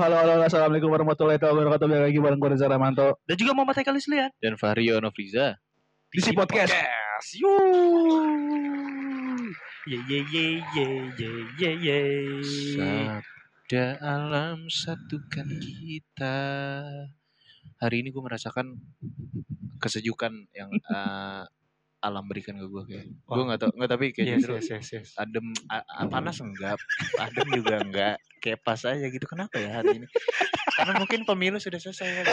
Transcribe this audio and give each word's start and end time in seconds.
Halo, 0.00 0.16
halo, 0.16 0.32
halo, 0.32 0.44
assalamualaikum 0.48 0.88
warahmatullahi 0.88 1.36
wabarakatuh. 1.36 1.84
Balik 1.84 2.04
lagi 2.08 2.18
bareng 2.24 2.40
gue 2.40 2.48
Reza 2.56 2.72
Ramanto 2.72 3.20
Dan 3.28 3.36
juga 3.36 3.52
Muhammad 3.52 3.76
Haikal 3.76 4.00
Islian. 4.00 4.32
dan 4.40 4.56
Vario 4.56 4.96
Novriza. 4.96 5.60
di 6.08 6.24
si 6.24 6.32
podcast. 6.32 6.72
Ye 9.84 9.98
ye 10.08 10.18
ye 10.32 10.46
ye 10.72 10.86
ye 11.20 11.30
ye 11.60 11.70
ye. 11.84 12.00
Sabda 12.80 14.00
alam 14.00 14.72
satukan 14.72 15.52
kita. 15.60 16.36
Hari 17.76 17.96
ini 18.00 18.08
gue 18.08 18.24
merasakan 18.24 18.80
kesejukan 19.84 20.32
yang 20.56 20.72
eh, 20.96 21.44
alam 22.00 22.24
berikan 22.24 22.56
ke 22.56 22.64
gue 22.64 22.82
kayak. 22.86 23.06
Gue 23.22 23.42
nggak 23.44 23.58
tau, 23.58 23.70
nggak 23.70 23.90
tapi 23.90 24.04
kayak 24.10 24.26
Yes, 24.26 24.34
justru 24.40 24.52
yes, 24.56 24.68
yes, 24.70 24.88
yes. 24.90 25.08
adem, 25.14 25.52
a- 25.66 25.84
a- 25.84 26.08
panas 26.08 26.40
enggak, 26.40 26.80
adem 27.14 27.46
juga 27.52 27.74
enggak, 27.78 28.14
kayak 28.38 28.58
pas 28.60 28.80
aja 28.82 29.04
gitu. 29.04 29.24
Kenapa 29.24 29.56
ya 29.56 29.70
hari 29.70 30.00
ini? 30.00 30.06
Karena 30.72 30.96
mungkin 30.96 31.22
pemilu 31.22 31.56
sudah 31.56 31.76
selesai 31.76 32.08
kan. 32.18 32.24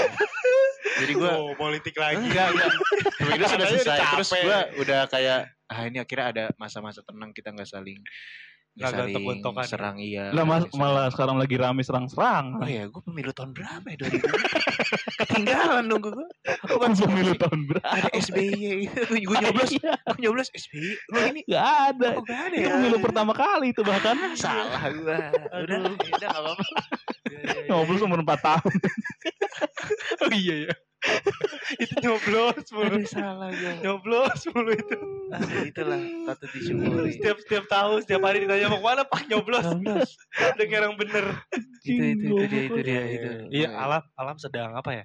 Jadi 0.98 1.14
gue 1.14 1.30
Oh, 1.30 1.52
politik 1.54 1.94
lagi. 1.94 2.16
enggak 2.18 2.48
enggak 2.50 2.70
pemilu 3.18 3.44
sudah 3.44 3.58
udah 3.58 3.68
selesai 3.70 3.98
terus 4.10 4.30
gue 4.32 4.60
udah 4.82 5.00
kayak 5.06 5.40
ah 5.68 5.84
ini 5.84 6.00
akhirnya 6.00 6.26
ada 6.26 6.44
masa-masa 6.56 7.04
tenang 7.04 7.30
kita 7.30 7.52
nggak 7.52 7.68
saling 7.68 8.00
Nggak 8.74 8.94
saling 8.94 9.10
gontok-gontokan. 9.12 9.66
serang 9.66 9.98
iya 9.98 10.30
Lah 10.32 10.42
mas, 10.42 10.64
malah 10.72 11.10
sekarang 11.10 11.36
lagi 11.36 11.54
rame 11.54 11.82
serang-serang. 11.82 12.56
oh 12.56 12.66
ya 12.66 12.86
gue 12.86 13.02
pemilu 13.04 13.30
tahun 13.32 13.52
berapa 13.52 13.84
ya 13.84 13.98
2000 14.00 14.22
ketinggalan 15.28 15.84
dong 15.86 16.00
gue 16.00 16.14
gue 16.16 16.80
kan 16.80 16.92
pemilu 16.94 17.34
tahun 17.36 17.60
berapa? 17.68 17.84
ada 17.86 18.10
SBY 18.12 18.88
gue 19.20 19.36
nyoblos 19.38 19.72
gue 19.76 20.18
nyoblos 20.18 20.48
SBY 20.50 20.90
lo 21.12 21.18
ini 21.28 21.42
Gak 21.46 21.68
ada. 21.94 22.08
oh 22.16 22.24
gak 22.24 22.40
ada 22.48 22.56
Itu 22.56 22.64
ya 22.64 22.74
pemilu 22.76 22.98
pertama 23.00 23.32
kali 23.32 23.72
itu 23.72 23.82
bahkan. 23.82 24.16
salah 24.34 24.82
gue 24.88 25.04
udah 25.04 25.20
Aduh. 25.54 25.94
udah 25.94 26.18
gak 26.18 26.32
apa-apa 26.32 26.66
Ngobrol 27.68 28.00
umur 28.02 28.20
4 28.24 28.40
tahun. 28.40 28.74
Oh 30.24 30.32
iya 30.32 30.56
ya. 30.66 30.74
itu 31.78 31.94
nyoblos 32.02 32.66
mulu. 32.74 32.98
Aduh, 32.98 33.06
salah 33.06 33.52
gue 33.52 33.74
Nyoblos 33.84 34.42
mulu 34.50 34.72
itu. 34.74 34.98
Aduh, 35.30 35.62
itulah 35.64 36.00
patut 36.26 36.50
disyukuri 36.52 37.14
Setiap 37.14 37.38
setiap 37.38 37.66
tahun, 37.68 38.02
setiap 38.02 38.22
hari 38.24 38.42
ditanya 38.42 38.68
mau 38.68 38.80
ke 38.80 38.88
mana 38.88 39.04
Pak 39.06 39.28
nyoblos. 39.28 39.62
nyoblos 39.68 40.10
Dengan 40.58 40.90
yang 40.90 40.96
bener. 40.98 41.26
itu 41.84 42.04
itu 42.16 42.26
itu 42.26 42.44
dia 42.48 42.64
itu 42.66 42.80
dia 42.82 43.02
itu 43.06 43.30
Iya, 43.54 43.70
alam 43.76 44.02
alam 44.16 44.36
sedang 44.38 44.74
apa 44.74 44.92
ya? 44.94 45.04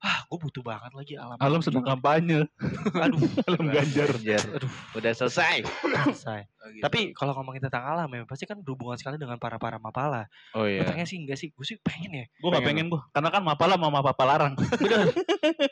Ah, 0.00 0.24
gue 0.24 0.38
butuh 0.40 0.64
banget 0.64 0.92
lagi 0.96 1.14
alam. 1.20 1.36
Alam 1.36 1.60
sedang 1.60 1.84
kampanye. 1.84 2.48
Aduh, 2.96 3.20
Alam 3.52 3.68
ganjar. 3.68 4.08
Aduh, 4.56 4.72
udah 4.96 5.12
selesai 5.12 5.60
selesai. 6.20 6.40
Oh, 6.60 6.68
gitu. 6.68 6.84
Tapi 6.84 7.16
kalau 7.16 7.32
ngomongin 7.40 7.64
tentang 7.64 7.88
alam 7.88 8.04
ya, 8.12 8.28
pasti 8.28 8.44
kan 8.44 8.60
berhubungan 8.60 9.00
sekali 9.00 9.16
dengan 9.16 9.40
para 9.40 9.56
para 9.56 9.80
mapala. 9.80 10.28
oh 10.52 10.68
iya 10.68 10.84
Katanya 10.84 11.08
sih 11.08 11.16
enggak 11.16 11.40
sih, 11.40 11.48
gue 11.56 11.64
sih 11.64 11.80
pengen 11.80 12.12
ya. 12.20 12.28
Gue 12.36 12.52
gak 12.52 12.68
pengen 12.68 12.92
gue. 12.92 13.00
Karena 13.16 13.32
kan 13.32 13.40
mapala 13.40 13.80
sama 13.80 13.88
mapa 13.88 14.12
larang. 14.28 14.54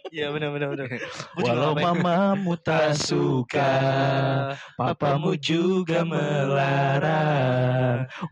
Iya 0.08 0.32
benar 0.32 0.56
benar 0.56 0.72
benar. 0.72 0.88
Walau 1.36 1.76
mamamu 1.76 2.56
tak 2.56 2.96
suka, 2.96 3.76
papamu 4.80 5.36
juga 5.36 6.00
melarang. 6.00 7.58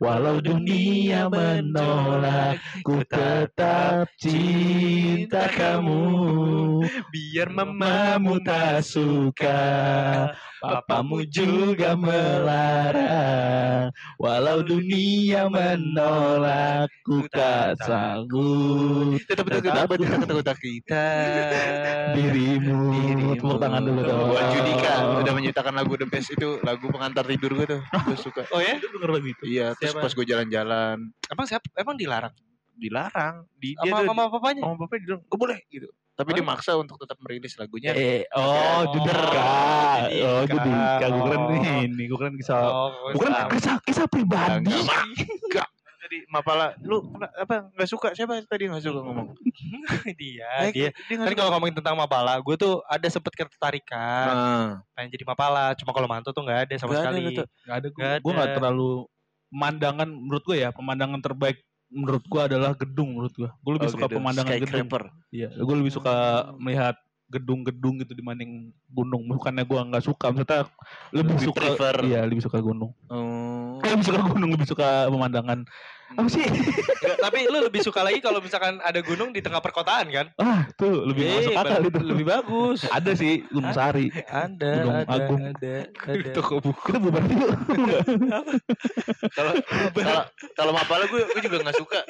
Walau 0.00 0.40
dunia 0.40 1.28
menolak, 1.28 2.56
ku 2.80 3.04
tetap 3.04 4.08
cinta 4.16 5.52
kamu. 5.52 6.00
biar 7.12 7.48
Mamamu 7.52 8.40
tak 8.40 8.80
suka, 8.84 9.60
papamu 10.60 11.24
juga 11.28 11.96
melarang. 11.98 13.90
Walau 14.16 14.64
dunia 14.64 15.48
menolak, 15.52 16.88
ku 17.04 17.24
tak 17.28 17.80
sanggup. 17.84 19.18
tetap 19.26 19.46
tetap 19.48 19.88
tetap 19.90 20.56
kita 20.60 21.04
Dirimu, 22.16 22.78
tepuk 23.36 23.58
tangan 23.60 23.82
dulu 23.84 24.00
dong. 24.02 24.28
Buat 24.32 24.46
Judika 24.52 24.92
udah 25.22 25.32
menciptakan 25.32 25.74
lagu 25.76 25.92
The 25.98 26.06
Best 26.08 26.28
itu 26.32 26.48
lagu 26.62 26.86
pengantar 26.88 27.24
tidur 27.26 27.50
gue 27.56 27.66
tuh 27.66 27.80
gue 27.82 28.18
suka 28.18 28.42
Oh 28.52 28.60
ya? 28.60 28.78
Itu 28.78 28.88
denger 28.92 29.10
lagu 29.10 29.26
itu. 29.26 29.42
iya 29.48 29.72
terus 29.76 29.96
pas 29.96 30.12
gue 30.12 30.26
jalan-jalan 30.26 30.96
Emang 31.26 31.46
siapa? 31.48 31.66
Emang 31.74 31.98
dilarang? 31.98 32.32
Dilarang 32.76 33.34
di 33.52 33.72
dia 33.74 33.90
Sama 33.90 34.00
tuh 34.00 34.08
mama 34.10 34.24
papanya? 34.30 34.62
sama 34.62 34.74
bapak 34.78 34.96
bilang 35.00 35.20
gak 35.22 35.38
boleh 35.38 35.58
gitu 35.66 35.88
tapi 36.12 36.32
dia 36.32 36.40
maksa 36.42 36.72
untuk 36.74 36.96
tetap 36.96 37.16
merilis 37.18 37.52
lagunya 37.54 37.92
Eh, 37.92 38.24
oh, 38.32 38.40
Oh, 38.40 38.80
Judika. 38.88 39.52
Oh, 40.16 40.42
Judika. 40.42 40.72
Judika. 40.96 41.06
Gue 41.06 41.22
keren 41.22 41.42
Oh. 41.42 41.80
ini, 41.82 42.02
gue 42.02 42.16
keren 42.16 42.34
kisah. 42.34 42.56
Oh, 42.56 42.88
Bukan 43.12 43.28
sama. 43.30 43.48
kisah 43.52 43.76
kisah 43.80 44.06
pribadi. 44.06 44.64
Enggak, 44.64 45.04
enggak. 45.44 45.68
Tadi 45.98 46.22
Mapala, 46.26 46.72
lu 46.80 47.02
apa 47.18 47.68
nggak 47.68 47.84
suka 47.86 48.08
siapa 48.12 48.38
tadi 48.44 48.64
nggak 48.64 48.80
suka 48.80 49.00
ngomong? 49.02 49.34
dia, 50.16 50.48
Eh, 50.62 50.70
dia. 50.70 50.88
dia 50.94 51.14
nggak 51.18 51.28
Kan 51.28 51.36
kalau 51.36 51.50
ngomongin 51.52 51.76
tentang 51.76 51.94
mapala, 51.94 52.38
gue 52.38 52.54
tuh 52.54 52.80
ada 52.86 53.08
sempet 53.10 53.34
ketertarikan 53.34 54.26
Nah, 54.26 54.66
pengen 54.94 55.10
jadi 55.10 55.24
mapala. 55.26 55.74
Cuma 55.74 55.90
kalau 55.90 56.06
mantu 56.06 56.30
tuh 56.30 56.40
nggak 56.40 56.60
ada 56.64 56.74
sama 56.78 56.94
Nggak 56.94 57.02
sekali. 57.02 57.20
lu 57.20 57.30
tuh. 57.34 57.46
Gak 57.60 57.76
ada 57.76 57.88
gue. 57.90 57.98
Nggak 57.98 58.16
Gue 58.22 58.32
terlalu 58.54 58.90
pemandangan 59.46 60.08
menurut 60.08 60.42
gue 60.42 60.56
ya 60.58 60.70
pemandangan 60.70 61.20
terbaik 61.20 61.58
menurut 61.90 62.24
gue 62.26 62.42
adalah 62.42 62.74
gedung 62.74 63.14
menurut 63.14 63.34
gue. 63.34 63.50
Gue 63.62 63.72
lebih 63.78 63.88
oh 63.88 63.94
suka 63.94 64.06
gitu, 64.10 64.16
pemandangan 64.18 64.54
gedung. 64.58 64.88
Iya, 65.30 65.48
gue 65.54 65.76
lebih 65.78 65.92
suka 65.94 66.14
melihat 66.58 66.96
gedung-gedung 67.26 67.98
gitu 68.02 68.14
dibanding 68.14 68.70
gunung. 68.90 69.26
Bukannya 69.26 69.66
gue 69.66 69.80
nggak 69.90 70.04
suka, 70.06 70.30
maksudnya 70.30 70.70
lebih, 71.10 71.34
Lebih 71.34 71.46
suka. 71.50 71.58
prefer. 71.58 71.96
Iya, 72.06 72.20
lebih 72.26 72.42
suka 72.42 72.58
gunung. 72.62 72.94
Oh. 73.10 73.82
Eh, 73.82 73.90
lebih 73.90 74.06
suka 74.06 74.20
gunung, 74.22 74.50
lebih 74.54 74.68
suka 74.68 75.10
pemandangan. 75.10 75.66
Apa 76.08 76.28
sih? 76.28 76.46
Nggak, 77.02 77.18
tapi 77.18 77.38
lu 77.44 77.58
lebih 77.60 77.82
suka 77.82 78.00
lagi 78.00 78.18
kalau 78.18 78.38
misalkan 78.38 78.78
ada 78.78 79.00
gunung 79.00 79.30
di 79.30 79.40
tengah 79.40 79.58
perkotaan 79.58 80.06
kan? 80.08 80.26
Ah, 80.36 80.70
tuh 80.72 81.02
lebih 81.04 81.22
Eh, 81.22 81.34
masuk 81.34 81.52
akal 81.56 81.80
itu. 81.82 81.98
Lebih 82.00 82.24
bagus. 82.24 82.78
Ada 82.86 83.12
sih 83.12 83.42
Gunung 83.48 83.72
Sari. 83.72 84.06
Ada, 84.24 84.70
Gunung 84.78 84.96
ada, 84.96 85.10
Agung. 85.12 85.40
ada, 85.42 85.74
ada. 86.14 86.30
Toko 86.32 86.54
buku. 86.60 86.80
Kita 86.86 86.98
bubar 87.00 87.22
yuk. 87.26 87.50
Kalau 89.36 89.52
kalau 90.54 90.72
Mapala 90.72 91.04
gue 91.06 91.22
gue 91.24 91.42
juga 91.42 91.56
nggak 91.60 91.76
suka. 91.76 92.00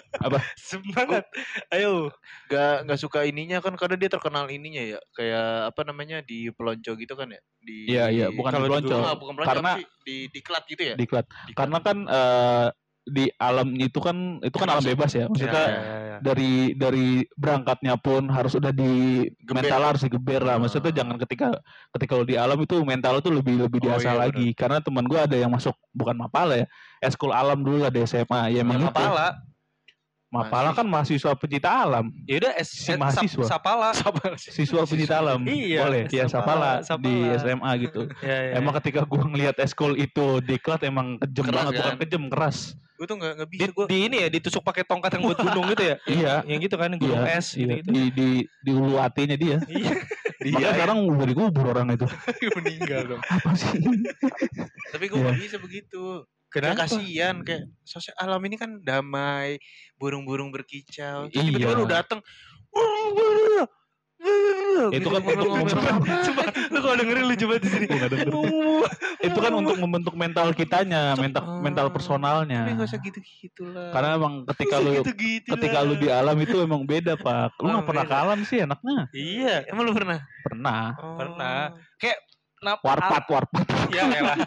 Semangat. 0.59 1.25
Ayo. 1.71 2.13
Gak 2.47 2.85
nggak 2.85 3.01
suka 3.01 3.25
ininya 3.25 3.59
kan 3.59 3.75
karena 3.75 3.97
dia 3.97 4.07
terkenal 4.09 4.47
ininya 4.47 4.83
ya 4.87 4.99
kayak 5.13 5.49
apa 5.71 5.81
namanya 5.83 6.21
di 6.21 6.51
pelonco 6.51 6.95
gitu 6.95 7.15
kan 7.15 7.29
ya 7.29 7.41
di 7.59 7.89
Iya, 7.89 8.05
iya, 8.09 8.27
bukan 8.29 8.53
kalau 8.53 8.67
di 8.67 8.71
pelonco. 8.71 8.95
Enggak, 8.95 9.17
bukan 9.19 9.33
pelonco 9.35 9.51
Karena- 9.51 9.73
apa 9.73 9.81
sih? 9.81 9.87
di 10.05 10.17
diklat 10.31 10.63
gitu 10.67 10.83
ya 10.85 10.95
Diklat. 10.95 11.27
Diklat. 11.27 11.57
Karena 11.57 11.79
kan 11.81 11.97
eh, 12.07 12.67
di 13.07 13.31
alam 13.37 13.71
itu 13.73 13.97
kan 13.97 14.17
itu 14.41 14.53
kan 14.53 14.67
alam 14.69 14.83
bebas 14.83 15.11
ya. 15.11 15.31
Maksudnya 15.31 15.63
Ya, 15.63 15.79
ya, 15.79 15.97
ya. 16.03 16.17
dari 16.19 16.53
dari 16.75 17.07
berangkatnya 17.33 17.95
pun 17.97 18.27
harus 18.27 18.53
udah 18.53 18.71
di 18.71 18.91
Geber. 19.39 19.63
mental 19.63 19.83
harus 19.85 20.03
digeber 20.03 20.43
lah. 20.43 20.59
Maksudnya 20.59 20.91
Ah. 20.91 20.97
jangan 20.97 21.17
ketika 21.23 21.49
ketika 21.93 22.13
lo 22.13 22.25
di 22.25 22.35
alam 22.35 22.59
itu 22.59 22.75
mental 22.83 23.19
tuh 23.21 23.31
lebih 23.31 23.63
lebih 23.63 23.79
Oh, 23.81 23.85
diasah 23.89 24.13
iya, 24.13 24.21
lagi. 24.21 24.47
Karena 24.53 24.79
teman 24.79 25.07
gua 25.07 25.23
ada 25.23 25.35
yang 25.35 25.49
masuk 25.49 25.79
bukan 25.91 26.17
mapala 26.17 26.59
ya, 26.59 26.67
eskul 26.99 27.31
alam 27.31 27.63
dulu 27.63 27.83
ada 27.83 27.99
SMA. 28.03 28.51
Ya 28.51 28.61
emang 28.61 28.83
itu. 28.83 28.91
mapala. 28.91 29.39
Mapala 30.27 30.75
kan 30.75 30.83
mahasiswa 30.85 31.33
pencinta 31.33 31.71
alam, 31.71 32.11
Ya 32.27 32.43
udah 32.43 32.53
es, 32.59 32.69
Si 32.69 32.91
eh, 32.91 32.99
mahasiswa. 32.99 33.47
sap- 33.47 33.63
sapala. 33.63 33.95
siswa 34.37 34.83
pencinta 34.83 35.17
alam. 35.17 35.39
Iya, 35.47 35.87
Boleh, 35.87 36.03
ya 36.11 36.27
sapala, 36.27 36.83
sapala, 36.83 36.99
di 37.01 37.15
sapala. 37.15 37.39
SMA 37.39 37.71
gitu. 37.79 38.01
Ya, 38.27 38.37
ya, 38.43 38.53
Emang 38.59 38.75
ketika 38.77 39.07
gua 39.07 39.23
ngelihat 39.23 39.55
eskul 39.57 39.95
itu 39.95 40.43
diklat 40.43 40.83
emang 40.83 41.23
kejem 41.23 41.47
Keras 41.47 41.57
banget, 41.57 41.73
bukan 41.73 41.87
kan? 41.89 41.97
kejem 42.03 42.25
keras. 42.27 42.59
Gue 42.97 43.07
tuh 43.07 43.17
nggak 43.17 43.33
nggak 43.37 43.49
di, 43.49 43.57
bisa 43.57 43.71
gue 43.71 43.85
di 43.87 43.99
ini 44.09 44.17
ya 44.25 44.29
ditusuk 44.29 44.61
pakai 44.61 44.83
tongkat 44.83 45.11
yang 45.15 45.23
buat 45.25 45.39
gunung 45.39 45.67
gitu 45.71 45.85
ya 45.85 45.97
Iya. 46.17 46.35
yang 46.45 46.59
gitu 46.59 46.77
kan 46.77 46.91
gunung 46.93 47.21
Iya, 47.21 47.37
es 47.37 47.47
iya. 47.53 47.61
gitu 47.61 47.73
gitu 47.77 47.89
Di 47.93 48.03
di 48.11 48.29
di 48.43 48.71
ulu 48.73 48.97
hatinya 48.97 49.37
dia. 49.37 49.59
iya 49.69 49.93
Makanya 50.47 50.73
sekarang 50.75 50.97
udah 51.07 51.27
dikubur 51.27 51.65
orang 51.69 51.87
itu. 51.91 52.07
meninggal 52.57 53.01
dong. 53.09 53.23
Apa 53.23 53.51
sih? 53.53 53.77
Tapi 54.91 55.05
gue 55.07 55.19
Iya. 55.19 55.27
gak 55.29 55.39
bisa 55.39 55.57
begitu. 55.59 56.03
Kenapa? 56.47 56.87
Kasihan 56.87 57.43
kayak 57.43 57.69
sosial 57.83 58.15
alam 58.17 58.41
ini 58.41 58.57
kan 58.57 58.81
damai, 58.81 59.59
burung-burung 59.97 60.49
berkicau. 60.49 61.29
Terus 61.29 61.43
Tiba-tiba 61.43 61.73
Iya. 61.73 61.77
lu 61.77 61.85
dateng. 61.85 62.21
Itu 64.91 65.09
kan 65.09 65.21
untuk 65.23 65.49
membentuk 65.49 65.79
Coba 66.07 66.43
lu 66.73 66.79
kalau 66.83 66.97
dengerin 66.99 67.25
lucu 67.31 67.45
banget 67.47 67.63
di 67.63 67.71
sini. 67.71 67.87
Itu 69.23 69.39
kan 69.39 69.53
untuk 69.55 69.77
membentuk 69.79 70.15
mental 70.19 70.51
kitanya, 70.53 71.15
mental 71.15 71.63
mental 71.63 71.87
personalnya. 71.95 72.67
Tapi 72.67 72.75
gak 72.77 72.89
usah 72.91 73.01
gitu-gitu 73.01 73.63
lah. 73.71 73.91
Karena 73.95 74.09
emang 74.19 74.35
ketika 74.55 74.77
lu 74.83 74.91
gitu 75.01 75.55
ketika 75.55 75.79
lu 75.87 75.95
di 75.97 76.09
alam 76.11 76.37
itu 76.43 76.57
emang 76.61 76.83
beda 76.83 77.15
pak. 77.15 77.55
Lu 77.63 77.77
Oh, 77.77 77.83
nggak 77.83 77.89
pernah 77.93 78.05
ke 78.09 78.17
alam 78.17 78.39
sih 78.47 78.59
enaknya. 78.65 79.11
Iya. 79.13 79.69
Emang 79.69 79.85
lu 79.85 79.93
pernah? 79.93 80.19
Pernah. 80.47 80.83
Oh. 80.97 81.17
Pernah. 81.21 81.59
Kenapa? 82.57 82.81
Warpat 82.81 83.25
warpat. 83.29 83.67
Ya 83.93 84.09
elah. 84.09 84.39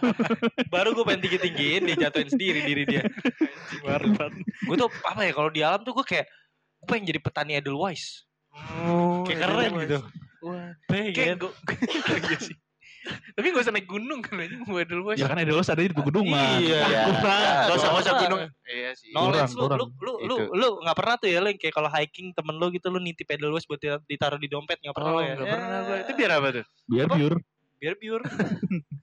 Baru 0.74 0.98
gue 0.98 1.06
pengen 1.06 1.30
tinggi-tinggiin 1.30 1.86
dia 1.86 2.10
jatuhin 2.10 2.26
sendiri 2.26 2.66
diri 2.66 2.84
dia. 2.90 3.06
Warpat. 3.86 4.34
Gue 4.66 4.76
tuh 4.76 4.90
apa 5.06 5.22
ya 5.24 5.32
kalau 5.32 5.54
di 5.54 5.62
alam 5.62 5.86
tuh 5.86 5.94
gue 5.94 6.06
kayak 6.06 6.26
gue 6.82 6.88
pengen 6.90 7.06
jadi 7.14 7.20
petani 7.22 7.54
Edelweiss. 7.62 8.26
Oh, 8.54 9.24
Kayak 9.26 9.40
keren 9.46 9.72
gitu. 9.86 9.98
Wah. 10.46 10.72
Pengen. 10.88 11.14
Kayak 11.14 11.36
gue. 11.42 11.52
iya 12.30 12.38
sih. 12.40 12.56
Tapi 13.10 13.56
gak 13.56 13.64
usah 13.64 13.74
naik 13.74 13.88
gunung 13.88 14.20
kan 14.20 14.36
aja 14.44 14.60
gue 14.60 14.82
dulu 14.84 15.16
Ya 15.16 15.32
kan 15.32 15.40
Edelos 15.40 15.72
ada 15.72 15.80
di 15.80 15.96
pegunungan. 15.96 16.60
Iya. 16.60 16.84
Gak 17.16 17.78
usah 17.80 17.88
gak 17.96 18.04
usah 18.04 18.14
gunung. 18.28 18.40
Iya 18.68 18.92
sih. 18.94 19.12
Knowledge 19.16 19.56
lu, 19.56 19.66
lu, 19.72 19.86
lu, 20.04 20.14
lu, 20.28 20.36
lu, 20.52 20.68
gak 20.84 20.98
pernah 21.00 21.16
tuh 21.16 21.30
ya, 21.32 21.40
Leng, 21.40 21.56
kayak 21.56 21.74
kalau 21.74 21.88
hiking 21.90 22.36
temen 22.36 22.60
lu 22.60 22.68
gitu, 22.76 22.92
lu 22.92 23.00
nitip 23.00 23.26
Edelweiss 23.32 23.66
buat 23.66 23.80
di- 23.80 24.04
ditaruh 24.06 24.38
di 24.38 24.52
dompet, 24.52 24.84
gak 24.84 24.94
pernah 24.94 25.12
Oh, 25.16 25.18
lo 25.18 25.22
ya? 25.24 25.36
gak 25.40 25.48
pernah 25.48 25.80
gue. 25.88 25.98
Itu 26.04 26.12
biar 26.20 26.32
apa 26.36 26.48
tuh? 26.60 26.66
Biar 26.92 27.08
biur. 27.08 27.34
biar 27.80 27.96
pure. 27.96 28.24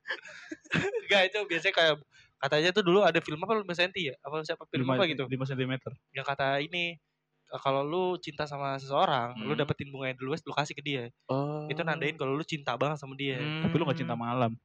Enggak 1.09 1.23
itu 1.33 1.39
biasanya 1.49 1.75
kayak 1.75 1.95
katanya 2.37 2.71
tuh 2.77 2.85
dulu 2.85 3.01
ada 3.01 3.19
film 3.25 3.41
apa 3.41 3.57
lu 3.57 3.65
Senti 3.73 4.13
ya? 4.13 4.15
Apa 4.21 4.45
siapa 4.45 4.69
film 4.69 4.85
apa 4.85 5.09
gitu? 5.09 5.25
5 5.25 5.33
cm. 5.33 5.73
Yang 6.13 6.27
kata 6.29 6.61
ini 6.61 6.93
eh, 6.93 7.16
kalau 7.63 7.87
lu 7.87 8.05
cinta 8.19 8.43
sama 8.45 8.75
seseorang, 8.77 9.39
lu 9.39 9.55
Hmm. 9.55 9.61
dapetin 9.63 9.89
bunga 9.89 10.11
Edelweiss, 10.11 10.43
lu 10.43 10.51
kasih 10.51 10.75
ke 10.75 10.83
dia. 10.83 11.05
Oh. 11.31 11.71
Itu 11.71 11.87
nandain 11.87 12.19
kalau 12.19 12.35
lu 12.35 12.43
cinta 12.43 12.75
banget 12.75 12.99
sama 12.99 13.15
dia. 13.15 13.39
Tapi 13.39 13.75
lu 13.75 13.87
gak 13.87 13.99
cinta 14.03 14.19
malam. 14.19 14.59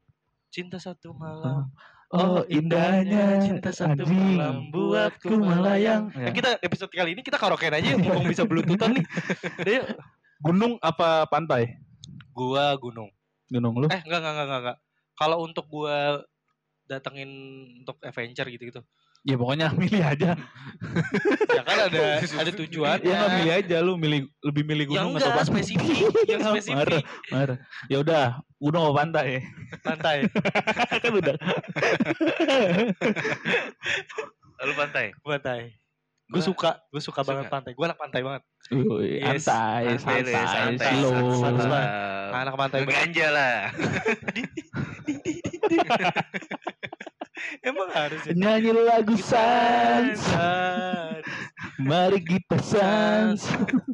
Cinta 0.50 0.82
satu 0.82 1.14
malam. 1.14 1.70
Oh 2.12 2.44
indahnya 2.52 3.40
cinta 3.40 3.72
satu 3.72 4.04
anjing. 4.04 4.36
malam 4.36 4.68
buatku 4.68 5.32
melayang. 5.32 6.12
Ya. 6.12 6.28
Nah, 6.28 6.34
kita 6.36 6.50
episode 6.60 6.92
kali 6.92 7.16
ini 7.16 7.24
kita 7.24 7.40
karaokean 7.40 7.72
aja 7.72 7.96
mumpung 8.04 8.28
bisa 8.28 8.44
bluetoothan 8.44 9.00
nih. 9.00 9.06
Udah 9.64 9.74
yuk. 9.80 9.86
Gunung 10.44 10.76
apa 10.84 11.24
pantai? 11.32 11.80
Gua 12.36 12.76
gunung. 12.76 13.08
Gunung 13.48 13.80
lu? 13.80 13.88
Eh 13.88 14.04
enggak 14.04 14.20
enggak 14.20 14.34
enggak 14.36 14.44
enggak. 14.44 14.60
enggak. 14.60 14.78
Kalau 15.16 15.38
untuk 15.40 15.66
gua 15.72 16.20
datengin 16.84 17.32
untuk 17.80 17.96
adventure 18.04 18.50
gitu-gitu. 18.52 18.84
Ya 19.22 19.38
pokoknya 19.38 19.70
milih 19.82 20.02
aja. 20.02 20.34
Ya 21.54 21.62
kan 21.62 21.78
ada 21.90 22.06
ada 22.26 22.52
tujuan. 22.66 22.98
Ya 23.06 23.30
milih 23.38 23.54
aja 23.54 23.78
lu 23.86 23.94
milih 23.94 24.26
lebih 24.42 24.64
milih 24.66 24.86
Yang 24.90 24.94
gunung 24.98 25.12
atau 25.14 25.30
enggak 25.30 25.38
pantai. 25.46 25.54
spesifik, 25.62 25.98
yang 26.32 26.42
spesifik. 26.42 27.04
Marah. 27.30 27.58
Ya 27.86 27.98
udah, 28.02 28.24
gunung 28.58 28.82
apa 28.90 28.94
pantai? 29.06 29.28
Pantai. 29.86 30.18
kan 31.06 31.12
udah. 31.14 31.36
Lalu 34.58 34.74
pantai. 34.74 35.06
Pantai. 35.22 35.62
Gue 36.32 36.40
Gua- 36.40 36.48
suka, 36.48 36.72
gue 36.90 37.02
suka 37.04 37.22
banget 37.22 37.46
suka. 37.46 37.54
pantai. 37.54 37.72
Gue 37.76 37.86
anak 37.86 38.00
pantai 38.00 38.22
banget. 38.24 38.42
Wih, 38.72 39.20
Yes. 39.20 39.44
santai, 39.44 40.00
Santai, 40.00 40.32
santai, 40.32 40.96
santai. 41.36 41.86
Anak 42.32 42.56
pantai 42.56 42.80
banget. 42.88 42.98
Ganja 43.12 43.28
lah. 43.30 43.56
Emang 47.62 47.90
harus 47.92 48.22
ya. 48.26 48.34
Nyanyi 48.34 48.72
lagu 48.74 49.16
sans, 49.20 50.18
Sans. 50.18 51.26
mari 51.82 52.22
kita 52.22 52.58
sans. 52.62 53.42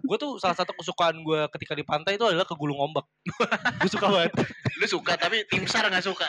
Gue 0.03 0.17
tuh 0.19 0.39
salah 0.39 0.55
satu 0.55 0.71
kesukaan 0.77 1.19
gue 1.21 1.41
ketika 1.57 1.73
di 1.75 1.83
pantai 1.83 2.15
itu 2.15 2.25
adalah 2.27 2.47
kegulung 2.47 2.79
ombak. 2.79 3.05
gue 3.83 3.89
suka 3.89 4.07
banget. 4.07 4.33
Lu 4.79 4.85
suka 4.87 5.13
tapi 5.19 5.43
tim 5.51 5.67
SAR 5.67 5.91
gak 5.91 6.05
suka. 6.05 6.27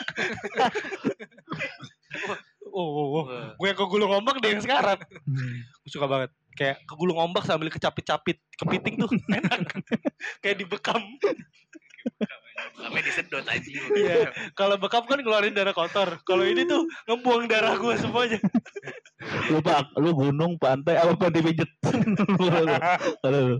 Oh, 2.69 2.85
oh, 2.85 3.07
oh. 3.21 3.23
gue 3.57 3.67
yang 3.67 3.79
kegulung 3.79 4.11
ombak 4.13 4.41
dia 4.41 4.53
yang 4.53 4.63
sekarang. 4.63 4.99
Gue 5.81 5.89
suka 5.89 6.05
banget. 6.05 6.31
Kayak 6.53 6.83
kegulung 6.85 7.17
ombak 7.17 7.47
sambil 7.47 7.71
kecapit-capit 7.71 8.41
kepiting 8.59 8.99
tuh 8.99 9.09
enak. 9.31 9.63
Kayak 10.43 10.55
dibekam. 10.59 11.01
Sampai 12.79 13.03
disedot 13.03 13.45
aja. 13.45 13.69
Iya. 13.93 14.31
Kalau 14.57 14.79
bekam 14.81 15.03
kan 15.05 15.21
keluarin 15.21 15.53
darah 15.53 15.75
kotor. 15.75 16.17
Kalau 16.23 16.47
ini 16.47 16.65
tuh 16.65 16.87
ngebuang 17.05 17.45
darah 17.51 17.75
gue 17.77 17.93
semuanya. 17.99 18.39
Lu 19.51 19.59
pak, 19.59 19.91
lu 19.99 20.15
gunung, 20.15 20.55
pantai, 20.55 20.95
apa 20.95 21.13
pantai 21.13 21.43
pijet? 21.43 21.69
Kalau 23.21 23.39
lu. 23.53 23.57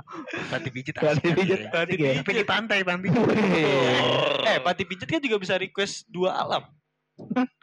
Pantai 0.50 0.71
pijit 0.71 0.95
Pantai 0.95 1.36
pijet, 1.36 1.68
Pantai 1.69 2.00
asik 2.00 2.16
ya. 2.16 2.24
Tapi 2.24 2.31
di 2.31 2.45
pantai, 2.48 2.80
pantai. 2.86 3.10
Eh, 4.48 4.57
panti 4.63 4.83
pijet 4.88 5.10
kan 5.12 5.19
juga 5.19 5.38
bisa 5.42 5.60
request 5.60 6.07
dua 6.07 6.31
alam. 6.39 6.63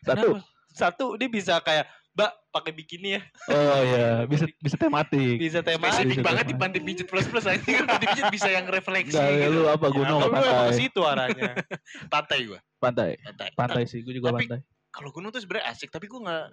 Satu. 0.05 0.29
Satu 0.77 1.07
dia 1.17 1.29
bisa 1.33 1.57
kayak, 1.65 1.89
Mbak 2.17 2.33
pakai 2.49 2.73
bikini 2.73 3.09
ya. 3.13 3.23
Oh 3.53 3.81
ya, 3.85 4.25
bisa 4.25 4.49
bisa 4.57 4.75
tematik. 4.75 5.37
Bisa 5.37 5.61
tema. 5.61 5.93
Spesifik 5.93 6.17
Bisa 6.17 6.25
banget 6.25 6.45
di 6.45 6.49
tematik. 6.49 6.63
pantai 6.65 6.81
pijit 6.81 7.07
plus 7.07 7.27
plus 7.29 7.45
aja 7.45 7.61
kan 7.61 7.85
pantai 7.85 8.09
pijit 8.09 8.25
bisa 8.33 8.49
yang 8.49 8.65
refleksi 8.67 9.13
Enggak, 9.13 9.29
ya 9.31 9.47
gitu. 9.47 9.53
lu 9.53 9.63
apa 9.69 9.87
gunung 9.93 10.21
Kalau 10.25 10.33
apa 10.33 10.39
lu 10.41 10.41
emang 10.41 10.57
ke 10.57 10.57
pantai? 10.65 10.81
situ 10.81 11.01
arahnya. 11.05 11.53
Pantai 12.09 12.39
gua. 12.49 12.61
Pantai. 12.81 13.11
Pantai. 13.21 13.49
Pantai 13.53 13.83
sih, 13.85 14.01
gue 14.01 14.17
juga 14.17 14.33
Tapi- 14.33 14.49
pantai. 14.49 14.61
Kalau 14.97 15.13
gunung 15.13 15.29
tuh 15.29 15.39
sebenarnya 15.39 15.69
asik 15.71 15.93
tapi 15.93 16.07
gua 16.07 16.21
nggak 16.23 16.47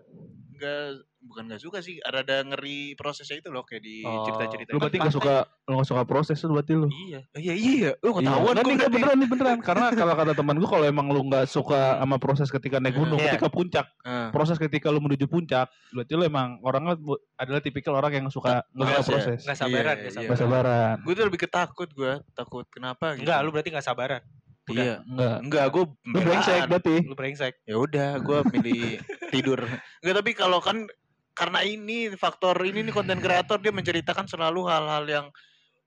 nggak 0.53 0.83
bukan 1.23 1.43
nggak 1.47 1.61
suka 1.61 1.79
sih. 1.79 1.97
Ada 1.97 2.43
ngeri 2.43 2.93
prosesnya 2.93 3.39
itu 3.39 3.47
loh 3.47 3.63
kayak 3.63 3.79
di 3.79 4.03
Oh. 4.03 4.21
cerita-cerita. 4.21 4.69
Lu 4.69 4.77
berarti 4.77 4.99
Pantai. 4.99 5.07
gak 5.07 5.15
suka 5.15 5.35
lu 5.63 5.73
gak 5.73 5.87
suka 5.87 6.03
proses 6.03 6.37
lu 6.43 6.51
berarti 6.53 6.73
lu. 6.73 6.87
iya. 7.01 7.23
iya 7.33 7.53
iya. 7.55 7.91
Lu 7.97 8.11
Iya. 8.11 8.19
ketahuan 8.19 8.27
Nggak, 8.51 8.59
gua 8.59 8.69
nih, 8.69 8.75
berarti. 8.77 8.93
beneran 8.93 9.15
nih 9.15 9.29
beneran 9.31 9.59
karena 9.59 9.85
kalau 9.93 10.13
kata 10.13 10.33
teman 10.33 10.55
gue 10.57 10.69
kalau 10.69 10.85
emang 10.85 11.07
lu 11.07 11.21
nggak 11.23 11.45
suka 11.47 11.81
sama 11.97 12.17
proses 12.17 12.47
ketika 12.49 12.77
naik 12.77 12.93
gunung 12.93 13.15
Iya. 13.15 13.31
ketika 13.31 13.47
puncak 13.47 13.85
Ah. 14.03 14.27
proses 14.29 14.59
ketika 14.59 14.87
lu 14.87 14.99
menuju 14.99 15.25
puncak 15.25 15.71
berarti 15.89 16.13
lu 16.13 16.23
emang 16.23 16.59
orangnya 16.59 16.99
adalah 17.33 17.59
tipikal 17.59 17.95
orang 17.95 18.11
yang 18.13 18.27
suka 18.27 18.67
nggak 18.69 18.83
suka 18.83 18.83
Nggak 18.93 19.07
proses 19.07 19.39
Nggak 19.41 19.57
sabaran, 19.57 19.71
Iya, 19.95 20.03
nggak 20.03 20.11
iya. 20.13 20.27
nggak 20.27 20.37
sabaran 20.37 20.95
Gue 21.01 21.13
tuh 21.13 21.25
lebih 21.25 21.41
ketakut 21.41 21.89
gue 21.89 22.13
takut 22.33 22.65
kenapa 22.67 23.05
gitu. 23.15 23.23
Enggak, 23.23 23.39
lu 23.39 23.49
berarti 23.49 23.69
nggak 23.71 23.87
sabaran. 23.87 24.21
Iya. 24.71 25.03
enggak 25.03 25.35
Enggak, 25.43 25.65
gue 25.75 25.83
lu 26.07 26.19
brengsek 26.23 26.61
berarti 26.71 26.95
Lu 27.03 27.15
brengsek. 27.19 27.53
Ya 27.67 27.75
udah, 27.75 28.09
gue 28.19 28.37
milih 28.55 29.03
tidur. 29.27 29.59
Enggak, 29.99 30.15
tapi 30.23 30.31
kalau 30.35 30.59
kan 30.63 30.87
karena 31.33 31.59
ini 31.65 32.13
faktor 32.15 32.55
ini 32.63 32.85
nih 32.85 32.93
konten 32.93 33.19
kreator 33.19 33.57
dia 33.59 33.73
menceritakan 33.73 34.29
selalu 34.29 34.69
hal-hal 34.69 35.03
yang 35.03 35.25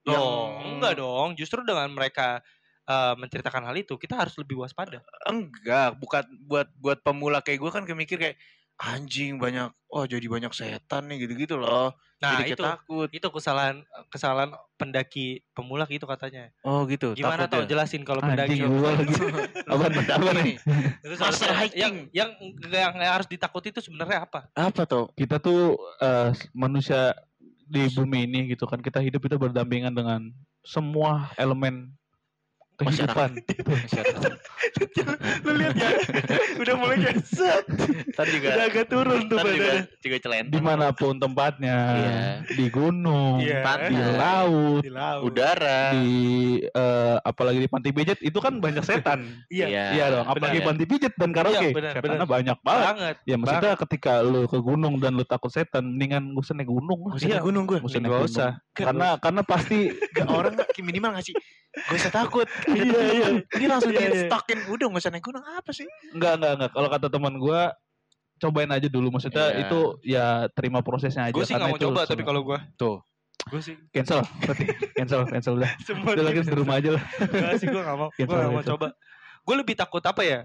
yang 0.05 0.27
enggak 0.77 1.01
dong. 1.01 1.35
Justru 1.39 1.65
dengan 1.65 1.89
mereka 1.89 2.45
eh, 2.85 3.15
menceritakan 3.17 3.65
hal 3.65 3.77
itu, 3.81 3.97
kita 3.97 4.21
harus 4.21 4.37
lebih 4.37 4.61
waspada. 4.61 5.01
enggak 5.25 5.97
bukan 5.97 6.25
buat 6.45 6.69
buat 6.77 6.99
pemula 7.01 7.41
kayak 7.41 7.59
gue 7.65 7.71
kan 7.73 7.85
kemikir 7.89 8.19
kayak 8.21 8.37
anjing 8.77 9.41
banyak 9.41 9.73
oh 9.89 10.05
jadi 10.05 10.29
banyak 10.29 10.53
setan 10.53 11.09
nih 11.09 11.25
gitu-gitu 11.25 11.57
loh 11.57 11.97
Nah, 12.17 12.41
jadi 12.41 12.57
itu 12.57 12.65
ketakut 12.65 13.11
itu 13.13 13.29
kesalahan 13.29 13.77
kesalahan 14.09 14.51
pendaki 14.81 15.45
pemula 15.53 15.85
gitu 15.85 16.09
katanya. 16.09 16.49
oh 16.65 16.89
gitu 16.89 17.13
Gimana 17.13 17.45
tau 17.45 17.61
takut 17.61 17.69
ya. 17.69 17.71
jelasin 17.77 18.03
kalau 18.09 18.25
pendaki 18.25 18.57
gua 18.65 18.97
lagi 18.97 19.13
apa 19.73 19.85
apa 19.93 20.31
nih 20.41 20.57
Terus 21.05 21.19
Master 21.21 21.53
hiking. 21.53 21.77
yang 21.77 21.95
yang, 22.17 22.31
yang 22.73 22.95
harus 22.97 23.29
ditakuti 23.29 23.69
itu 23.69 23.85
sebenarnya 23.85 24.25
apa? 24.25 24.49
apa 24.57 24.83
tuh 24.89 25.13
kita 25.13 25.37
tuh 25.45 25.77
eh, 26.01 26.33
manusia 26.57 27.13
di 27.69 27.85
bumi 27.93 28.25
ini 28.25 28.41
gitu 28.57 28.65
kan 28.65 28.81
kita 28.81 29.03
hidup 29.05 29.21
itu 29.27 29.37
berdampingan 29.37 29.93
dengan 29.93 30.33
semua 30.65 31.35
elemen 31.37 31.93
kehidupan 32.77 33.31
Lu 35.43 35.51
lihat 35.55 35.75
ya, 35.75 35.91
udah 36.57 36.75
mulai 36.75 36.97
kayak 36.99 37.19
set, 37.23 37.65
Ntar 38.11 38.27
juga 38.27 38.47
udah 38.51 38.65
agak 38.67 38.87
turun 38.87 39.21
tuh 39.27 39.37
ntar 39.37 39.47
juga 39.47 39.65
badannya. 39.67 39.83
juga 39.99 40.17
celentang 40.19 40.53
di 40.53 40.61
mana 40.61 40.87
pun 40.91 41.15
tempatnya 41.17 41.77
Iya. 41.89 42.21
di 42.51 42.67
gunung 42.69 43.35
Iya. 43.39 43.57
di 43.57 43.65
Pantai. 43.65 44.17
laut 44.17 44.83
Di 44.83 44.91
laut. 44.91 45.23
udara 45.25 45.81
di 45.93 46.09
eh, 46.63 47.17
apalagi 47.23 47.59
di 47.59 47.69
panti 47.69 47.91
pijet 47.91 48.19
itu 48.21 48.39
kan 48.39 48.55
banyak 48.57 48.83
setan 48.83 49.21
Iya. 49.49 49.67
iya 49.93 50.05
dong 50.11 50.27
apalagi 50.27 50.59
benar. 50.59 50.69
panti 50.69 50.85
pijet 50.87 51.13
dan 51.15 51.31
karaoke 51.31 51.57
Iya, 51.63 51.73
benar, 51.73 51.93
setannya 51.95 52.17
benar. 52.19 52.29
banyak 52.29 52.59
banget 52.61 52.87
Banget. 52.87 53.15
ya 53.25 53.35
maksudnya 53.37 53.73
ketika 53.79 54.13
lu 54.21 54.41
ke 54.45 54.59
gunung 54.59 54.95
dan 54.99 55.13
lu 55.13 55.25
takut 55.25 55.49
setan 55.49 55.85
mendingan 55.89 56.33
gak 56.33 56.43
usah 56.43 56.55
naik 56.55 56.69
gunung 56.69 57.01
lah 57.03 57.13
Gak 57.13 57.19
usah 57.19 57.29
naik 57.31 57.45
gunung 57.45 57.65
gue 57.65 57.79
Gak 57.79 57.87
usah 57.87 58.01
naik 58.01 58.13
gunung. 58.13 58.29
usah. 58.29 58.51
karena 58.73 59.09
karena 59.17 59.43
pasti 59.43 59.79
orang 60.23 60.55
minimal 60.79 61.11
ngasih 61.15 61.35
Gak 61.77 61.97
usah 62.01 62.13
takut 62.13 62.47
Iya, 62.73 63.01
iya. 63.13 63.27
Ini 63.45 63.67
langsung 63.69 63.93
Iya, 63.93 64.01
di 64.01 64.07
iya. 64.09 64.27
stokin 64.27 64.59
Udah 64.73 64.87
gak 64.89 65.03
usah 65.05 65.13
naik 65.13 65.25
gunung 65.25 65.45
Apa 65.45 65.71
sih 65.77 65.85
enggak 66.17 66.41
enggak 66.41 66.53
enggak 66.57 66.71
kalau 66.73 66.89
kata 66.89 67.07
teman 67.13 67.37
gua 67.37 67.77
cobain 68.37 68.69
aja 68.69 68.89
dulu 68.89 69.09
maksudnya 69.13 69.47
Iya. 69.53 69.61
itu 69.69 69.81
ya 70.05 70.27
terima 70.53 70.81
prosesnya 70.81 71.29
aja 71.29 71.37
Gue 71.37 71.45
sih 71.45 71.57
nggak 71.57 71.69
karena 71.69 71.77
mau 71.77 71.85
coba 71.85 72.01
tapi 72.05 72.23
kalau 72.25 72.41
gue. 72.45 72.59
Gue 73.47 73.63
sih 73.63 73.79
Cancel, 73.95 74.27
berarti 74.43 74.65
cancel, 74.99 75.23
cancel 75.31 75.55
udah. 75.63 75.71
semua 75.87 76.19
Udah 76.19 76.25
lagi 76.27 76.43
di 76.43 76.51
rumah 76.57 76.83
aja 76.83 76.99
lah. 76.99 77.05
Enggak 77.23 77.55
sih 77.63 77.67
gue 77.71 77.79
gak 77.79 77.97
mau. 77.97 78.11
Gue 78.11 78.27
gak 78.27 78.51
mau 78.51 78.65
coba. 78.75 78.89
Gue 79.47 79.55
lebih 79.55 79.75
takut 79.79 80.03
apa 80.03 80.23
ya? 80.27 80.41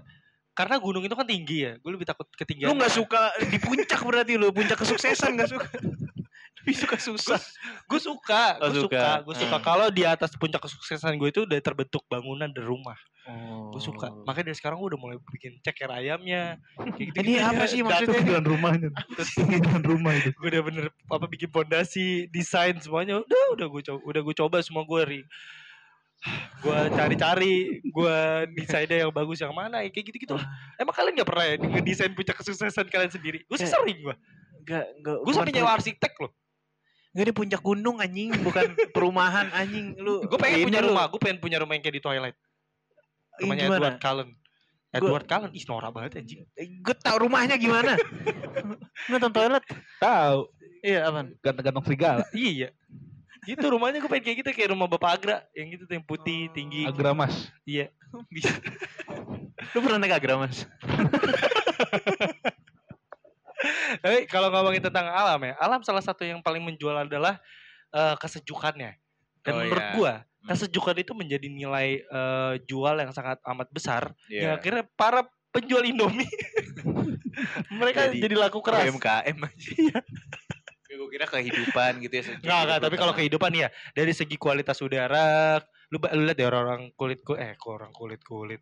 Karena 0.54 0.76
gunung 0.78 1.02
itu 1.02 1.16
kan 1.16 1.26
tinggi 1.26 1.66
ya. 1.66 1.72
Gue 1.82 1.98
lebih 1.98 2.06
takut 2.06 2.28
ketinggian. 2.36 2.70
Lu 2.70 2.78
nggak 2.78 2.94
suka 2.94 3.34
di 3.42 3.58
puncak 3.58 4.00
berarti 4.06 4.38
lu 4.38 4.54
puncak 4.54 4.78
kesuksesan 4.78 5.34
nggak 5.34 5.50
suka. 5.50 5.66
Lebih 6.62 6.76
suka 6.78 6.96
susah. 6.98 7.40
Gue 7.90 7.98
suka, 7.98 8.62
Oh, 8.62 8.70
gue 8.70 8.86
suka. 8.86 9.02
suka, 9.02 9.10
gue 9.26 9.34
suka. 9.34 9.56
Hmm. 9.58 9.66
Kalau 9.66 9.86
di 9.90 10.02
atas 10.06 10.30
puncak 10.38 10.62
kesuksesan 10.62 11.18
gue 11.18 11.28
itu 11.28 11.42
udah 11.42 11.58
terbentuk 11.58 12.06
bangunan 12.06 12.46
dan 12.46 12.62
rumah. 12.62 12.94
Oh. 13.26 13.74
Gue 13.74 13.82
suka. 13.82 14.10
Makanya 14.26 14.50
dari 14.50 14.56
sekarang 14.58 14.78
gue 14.78 14.94
udah 14.94 15.00
mulai 15.02 15.16
bikin 15.34 15.58
ceker 15.62 15.90
ayamnya. 15.90 16.58
Kayak 16.98 17.18
Ini 17.18 17.32
apa 17.42 17.64
sih 17.66 17.82
maksudnya? 17.82 18.18
Tinggian 18.22 18.46
rumahnya. 18.46 18.88
Tinggian 19.34 19.82
rumah 19.82 20.12
itu. 20.14 20.30
gue 20.34 20.48
udah 20.54 20.62
bener 20.62 20.84
apa 21.10 21.26
bikin 21.26 21.50
pondasi, 21.50 22.30
desain 22.30 22.78
semuanya. 22.78 23.18
Udah, 23.22 23.42
udah 23.58 23.66
gue 23.66 23.82
coba, 23.82 24.00
udah 24.06 24.20
gue 24.22 24.34
coba 24.38 24.56
semua 24.62 24.86
gue 24.86 25.02
ri. 25.02 25.22
gue 26.62 26.78
cari-cari, 26.94 27.82
gue 27.82 28.16
desainnya 28.54 29.02
yang 29.02 29.10
bagus 29.10 29.42
yang 29.42 29.50
mana, 29.50 29.82
ya 29.82 29.90
kayak 29.90 30.06
gitu-gitu. 30.06 30.38
lah. 30.38 30.46
Emang 30.78 30.94
kalian 30.94 31.18
gak 31.18 31.26
pernah 31.26 31.44
ya 31.50 31.54
ngedesain 31.58 32.14
puncak 32.14 32.38
kesuksesan 32.38 32.86
kalian 32.86 33.10
sendiri? 33.10 33.42
Gue 33.50 33.58
sih 33.58 33.66
sering 33.66 33.98
gue. 33.98 34.14
Enggak, 34.62 34.86
enggak. 35.02 35.16
Gue 35.18 35.32
sampai 35.34 35.50
nyewa 35.50 35.74
arsitek 35.74 36.12
loh. 36.22 36.30
Enggak 37.12 37.26
di 37.28 37.34
puncak 37.36 37.60
gunung 37.60 38.00
anjing, 38.00 38.32
bukan 38.40 38.72
perumahan 38.90 39.52
anjing. 39.52 39.92
Lu 40.00 40.24
Gue 40.24 40.40
pengen 40.40 40.64
punya 40.64 40.80
lu- 40.80 40.90
rumah, 40.90 41.04
gue 41.12 41.20
pengen 41.20 41.38
punya 41.38 41.60
rumah 41.60 41.76
yang 41.76 41.84
kayak 41.84 41.96
di 41.96 42.02
Twilight. 42.02 42.36
Namanya 43.38 43.60
gimana? 43.62 43.76
Edward 43.76 43.98
Cullen. 44.00 44.28
Edward 44.92 45.24
Cullen, 45.24 45.50
ih 45.52 45.64
norak 45.64 45.90
banget 45.92 46.10
anjing. 46.20 46.40
Gue 46.80 46.94
tau 46.96 47.16
rumahnya 47.20 47.56
gimana. 47.56 47.96
Nonton 49.08 49.32
toilet. 49.32 49.64
Tahu. 50.00 50.40
Iya, 50.82 51.06
apaan? 51.06 51.36
Ganteng-ganteng 51.38 51.84
serigala. 51.84 52.24
iya. 52.32 52.72
Gitu 53.42 53.64
rumahnya 53.66 53.98
gue 53.98 54.06
pengen 54.06 54.24
kayak 54.24 54.38
gitu 54.40 54.50
kayak 54.54 54.70
rumah 54.70 54.86
Bapak 54.86 55.18
Agra 55.18 55.36
yang 55.52 55.66
gitu 55.68 55.82
tuh 55.84 55.94
yang 55.98 56.06
putih 56.06 56.46
tinggi. 56.54 56.86
Agramas. 56.86 57.50
Iya. 57.66 57.90
Bisa. 58.30 58.54
Lu 59.74 59.82
pernah 59.82 59.98
naik 59.98 60.16
Agra, 60.16 60.38
Mas? 60.38 60.62
Tapi 63.98 64.24
kalau 64.26 64.48
ngomongin 64.48 64.82
tentang 64.82 65.06
alam 65.06 65.40
ya, 65.42 65.54
alam 65.56 65.80
salah 65.80 66.00
satu 66.00 66.22
yang 66.22 66.40
paling 66.40 66.62
menjual 66.62 66.94
adalah 66.96 67.38
eh, 67.90 68.16
kesejukannya. 68.16 68.96
Dan 69.42 69.52
Oh, 69.52 69.58
menurut 69.60 69.82
iya. 69.82 69.94
gua, 69.94 70.14
Hmm. 70.42 70.48
kesejukan 70.50 70.96
itu 70.98 71.12
menjadi 71.12 71.46
nilai 71.46 71.88
eh, 72.00 72.54
jual 72.64 72.96
yang 72.96 73.10
sangat 73.10 73.38
amat 73.44 73.68
besar. 73.70 74.10
Iya. 74.26 74.40
Ya 74.40 74.50
akhirnya 74.56 74.84
para 74.92 75.22
penjual 75.52 75.84
Indomie 75.84 76.26
mereka 77.80 78.08
Jadi 78.08 78.24
jadi, 78.24 78.34
laku 78.38 78.58
keras. 78.58 78.88
UMKM 78.88 79.38
aja. 79.38 80.00
Gue 80.92 81.08
kira 81.08 81.24
kehidupan 81.24 82.04
gitu 82.04 82.14
ya. 82.14 82.22
sejuk 82.22 82.44
Nggak, 82.44 82.60
nggak, 82.60 82.78
gitu, 82.78 82.84
tapi 82.84 82.96
kalau 82.96 83.14
kehidupan 83.14 83.52
ya 83.54 83.68
dari 83.92 84.12
segi 84.12 84.36
kualitas 84.36 84.76
udara, 84.80 85.56
lu, 85.88 85.96
lu 85.98 86.22
lihat 86.28 86.36
ya 86.36 86.46
orang-orang 86.52 86.92
kulit 86.92 87.20
ku- 87.24 87.36
eh 87.36 87.56
orang 87.64 87.92
kulit 87.92 88.20
kulit. 88.20 88.60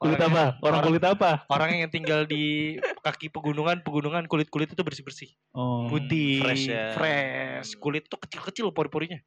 Kulit 0.00 0.16
Orang 0.16 0.32
apa? 0.32 0.40
yang- 0.40 0.56
Orang 0.64 0.80
kulit 0.80 1.04
apa? 1.04 1.30
Orang 1.46 1.70
yang 1.76 1.90
tinggal 1.92 2.24
di 2.24 2.72
kaki 2.98 3.28
pegunungan, 3.28 3.84
pegunungan 3.84 4.24
kulit 4.24 4.48
kulit 4.48 4.66
itu 4.66 4.80
bersih 4.80 5.04
bersih, 5.04 5.28
Oh. 5.52 5.84
putih, 5.86 6.40
fresh 6.40 6.66
ya. 6.66 6.96
fresh. 6.96 7.76
Kulit 7.76 8.08
tuh 8.08 8.16
kecil 8.16 8.40
kecil 8.42 8.66
pori-porinya, 8.70 9.20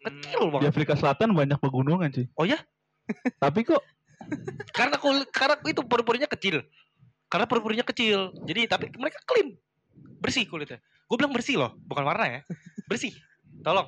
kecil 0.00 0.40
Di 0.40 0.50
banget. 0.50 0.66
Afrika 0.68 0.92
Selatan 0.92 1.30
banyak 1.30 1.54
pegunungan 1.56 2.10
sih. 2.10 2.26
Oh 2.34 2.42
ya? 2.42 2.58
Tapi 3.38 3.62
kok 3.62 3.78
Karena 4.72 4.98
kulit, 4.98 5.30
karena 5.30 5.54
itu 5.62 5.78
pori-porinya 5.80 6.26
kecil. 6.26 6.66
Karena 7.26 7.46
pori-porinya 7.46 7.84
kecil, 7.84 8.34
jadi 8.42 8.66
tapi 8.66 8.90
mereka 8.92 9.22
clean, 9.22 9.54
bersih 10.18 10.42
kulitnya. 10.44 10.82
Gue 11.06 11.16
bilang 11.16 11.30
bersih 11.30 11.54
loh, 11.54 11.78
bukan 11.80 12.02
warna 12.02 12.26
ya, 12.26 12.40
bersih. 12.84 13.14
Tolong, 13.62 13.86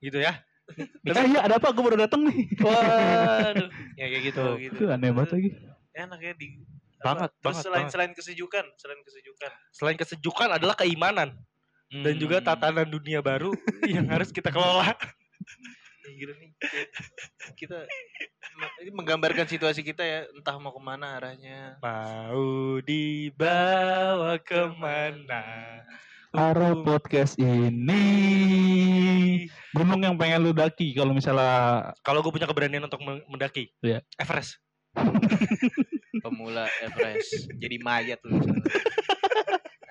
gitu 0.00 0.16
ya. 0.16 0.40
Eh 1.04 1.28
iya 1.28 1.44
ada 1.44 1.60
apa? 1.60 1.76
Gue 1.76 1.84
baru 1.84 2.00
dateng 2.00 2.24
nih. 2.24 2.56
Waduh, 2.56 3.68
ya 4.00 4.06
kayak 4.06 4.22
gitu. 4.24 4.40
Oh, 4.42 4.56
gitu. 4.56 4.74
Itu 4.78 4.84
aneh 4.88 5.12
banget 5.12 5.36
lagi. 5.36 5.50
Enak 5.94 6.20
ya 6.20 6.34
di 6.34 6.58
Banget, 6.98 7.28
apa, 7.28 7.36
terus 7.36 7.44
banget, 7.44 7.62
selain 7.62 7.78
banget. 7.80 7.92
selain 7.92 8.12
kesejukan, 8.12 8.64
selain 8.74 9.00
kesejukan. 9.02 9.50
Selain 9.70 9.96
kesejukan 9.96 10.48
adalah 10.52 10.74
keimanan 10.74 11.36
dan 11.86 12.14
juga 12.16 12.40
Hmm. 12.40 12.46
tatanan 12.46 12.88
dunia 12.88 13.20
baru 13.20 13.52
yang 13.86 14.08
harus 14.08 14.28
kita 14.28 14.48
kelola. 14.48 14.96
Gila 16.04 16.34
nih. 16.34 16.50
Kita 17.54 17.84
ini 18.78 18.90
menggambarkan 18.90 19.44
situasi 19.44 19.80
kita 19.80 20.00
ya, 20.00 20.20
entah 20.30 20.56
mau 20.56 20.70
ke 20.70 20.80
mana 20.80 21.14
arahnya. 21.14 21.76
Mau 21.78 22.80
dibawa 22.80 24.36
ke 24.38 24.64
mana? 24.74 25.44
Arah 26.30 26.74
podcast 26.74 27.38
ini 27.38 28.02
gunung 29.70 30.02
yang 30.02 30.16
pengen 30.16 30.40
lu 30.40 30.50
daki 30.50 30.90
kalau 30.92 31.12
misalnya 31.12 31.92
Kalau 32.00 32.20
gue 32.20 32.32
punya 32.32 32.46
keberanian 32.46 32.82
untuk 32.82 32.98
men- 33.00 33.22
mendaki, 33.28 33.70
Iya. 33.78 34.02
Everest. 34.16 34.58
Pemula 36.24 36.64
Everest. 36.82 37.50
Jadi 37.58 37.76
mayat 37.82 38.20
lu. 38.24 38.38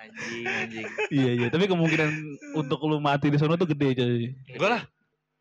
anjing, 0.04 0.46
anjing. 0.46 0.88
iya 1.16 1.32
iya 1.40 1.48
tapi 1.48 1.64
kemungkinan 1.66 2.12
untuk 2.60 2.84
lu 2.84 3.00
mati 3.00 3.32
di 3.32 3.40
sana 3.40 3.56
tuh 3.56 3.70
gede 3.72 3.96
coy. 3.96 4.36
Enggak 4.52 4.70
lah. 4.70 4.84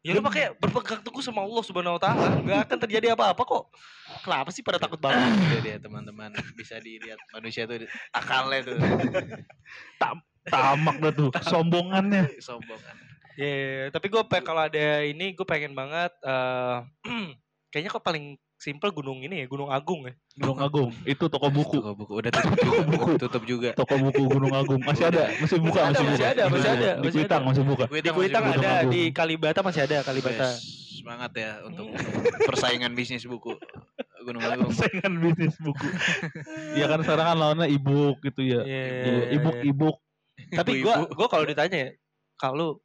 Ya 0.02 0.18
lu 0.18 0.22
pakai 0.22 0.50
berpegang 0.58 0.98
teguh 0.98 1.22
sama 1.22 1.46
Allah 1.46 1.62
Subhanahu 1.62 1.94
wa 1.94 2.02
taala, 2.02 2.34
enggak 2.34 2.66
akan 2.66 2.78
terjadi 2.86 3.14
apa-apa 3.14 3.42
kok. 3.46 3.70
Kenapa 4.26 4.50
sih 4.50 4.66
pada 4.66 4.82
takut 4.82 4.98
banget? 4.98 5.30
Dia 5.62 5.78
teman-teman 5.78 6.34
bisa 6.58 6.82
dilihat 6.82 7.22
manusia 7.30 7.70
tuh 7.70 7.86
akalnya 8.10 8.66
tuh 8.66 8.76
Tamak 10.50 10.96
dah 10.98 11.12
tuh 11.14 11.30
sombongannya. 11.46 12.34
sombongan. 12.42 12.96
Ya, 13.38 13.88
tapi 13.94 14.12
gue 14.12 14.22
kalau 14.42 14.66
ada 14.66 15.06
ini 15.06 15.32
gue 15.32 15.46
pengen 15.46 15.72
banget 15.72 16.10
eh 16.26 16.76
kayaknya 17.72 17.90
kok 17.94 18.04
paling 18.04 18.36
simple 18.62 18.94
gunung 18.94 19.18
ini 19.26 19.42
ya, 19.42 19.46
Gunung 19.50 19.74
Agung 19.74 20.06
ya. 20.06 20.14
Gunung 20.38 20.62
Agung 20.62 20.94
itu 21.02 21.24
toko 21.26 21.50
buku. 21.50 21.82
Toko 21.82 21.98
buku 21.98 22.12
udah 22.22 22.30
tutup 22.30 22.54
juga. 22.62 22.82
buku. 22.86 23.10
Tutup 23.18 23.42
juga. 23.42 23.70
Toko 23.74 23.94
buku 23.98 24.22
Gunung 24.30 24.54
Agung 24.54 24.78
masih 24.86 25.10
ada, 25.10 25.34
masih 25.42 25.58
buka, 25.58 25.90
Masih 25.90 25.90
ada, 25.90 25.98
masih, 25.98 26.06
masih 26.06 26.22
buka. 26.22 26.30
ada, 26.30 26.44
masih 26.46 26.70
ada, 26.70 26.90
Di 26.94 27.02
masih 27.02 27.18
Kuitang 27.18 27.42
masih 27.42 27.62
buka. 27.66 27.84
Di 27.90 28.10
Kuitang 28.14 28.44
ada, 28.46 28.70
Agung. 28.86 28.92
di 28.94 29.02
Kalibata 29.10 29.60
masih 29.66 29.82
ada, 29.82 29.96
Kalibata. 30.06 30.48
Semangat 30.94 31.34
ya 31.34 31.66
untuk 31.66 31.90
persaingan 32.46 32.94
bisnis 32.94 33.26
buku 33.26 33.58
Gunung 34.22 34.46
Agung. 34.46 34.70
Saingan 34.70 35.18
bisnis 35.18 35.58
buku. 35.58 35.86
Iya 36.78 36.86
kan 36.86 37.02
sekarang 37.02 37.26
kan 37.34 37.36
lawannya 37.36 37.66
e-book 37.66 38.22
gitu 38.22 38.46
ya. 38.46 38.62
Iya. 38.62 39.34
E-book 39.34 39.58
e-book. 39.66 39.96
Tapi 40.54 40.86
gua 40.86 41.10
gua 41.10 41.26
kalau 41.26 41.42
ditanya 41.42 41.90
ya, 41.90 41.90
kalau 42.38 42.78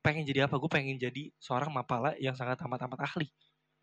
pengen 0.00 0.24
jadi 0.24 0.48
apa? 0.48 0.56
Gue 0.56 0.70
pengen 0.72 0.96
jadi 0.96 1.28
seorang 1.36 1.68
mapala 1.70 2.16
yang 2.16 2.32
sangat 2.32 2.56
amat-amat 2.64 3.04
ahli 3.04 3.28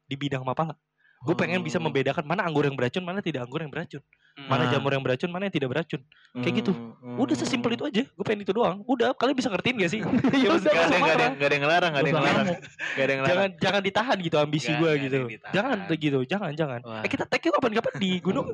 di 0.09 0.15
bidang 0.17 0.41
mapala. 0.41 0.73
Gue 1.17 1.33
pengen 1.33 1.65
bisa 1.65 1.77
Oh. 1.77 1.83
membedakan 1.83 2.23
mana 2.23 2.45
anggur 2.45 2.61
yang 2.61 2.73
beracun, 2.73 3.01
mana 3.01 3.19
tidak 3.19 3.45
anggur 3.45 3.59
yang 3.59 3.73
beracun. 3.73 4.01
Mana 4.37 4.65
Nah. 4.65 4.69
jamur 4.69 4.93
yang 4.93 5.01
beracun, 5.01 5.29
mana 5.33 5.49
yang 5.49 5.55
tidak 5.55 5.69
beracun. 5.73 6.01
Kayak 6.35 6.61
gitu. 6.61 6.71
Hmm. 6.73 7.17
Udah 7.17 7.33
sesimpel 7.33 7.73
itu 7.73 7.83
aja. 7.83 8.03
Gue 8.05 8.21
pengen 8.21 8.45
itu 8.45 8.53
doang. 8.53 8.85
Udah, 8.85 9.17
kalian 9.17 9.33
bisa 9.33 9.49
ngertiin 9.49 9.75
gak 9.81 9.89
sih? 9.89 10.01
Ya 10.05 10.49
udah, 10.53 10.61
Gak 10.61 10.77
ada, 10.77 10.95
gak 10.95 11.15
ada, 11.17 11.27
gak 11.33 11.47
ada 11.49 11.53
yang 11.57 11.63
ngelarang, 11.65 11.91
gak 11.91 11.97
ada 11.97 12.05
yang 12.05 12.13
Gak 12.13 12.21
ngelarang. 12.21 12.45
Gak 12.45 12.53
ada 12.53 12.61
yang 12.61 13.17
ngelarang. 13.17 13.25
jangan 13.25 13.49
jangan 13.57 13.81
ditahan 13.81 14.17
gitu 14.21 14.35
ambisi 14.37 14.71
gue 14.71 14.91
gitu. 15.01 15.17
Jangan 15.49 15.77
gitu, 15.91 16.19
jangan 16.23 16.51
jangan. 16.53 16.79
Wah. 16.85 17.01
Eh 17.01 17.09
kita 17.09 17.25
take 17.25 17.49
yuk 17.49 17.57
kapan-kapan 17.57 17.93
di 17.97 18.11
gunung. 18.21 18.47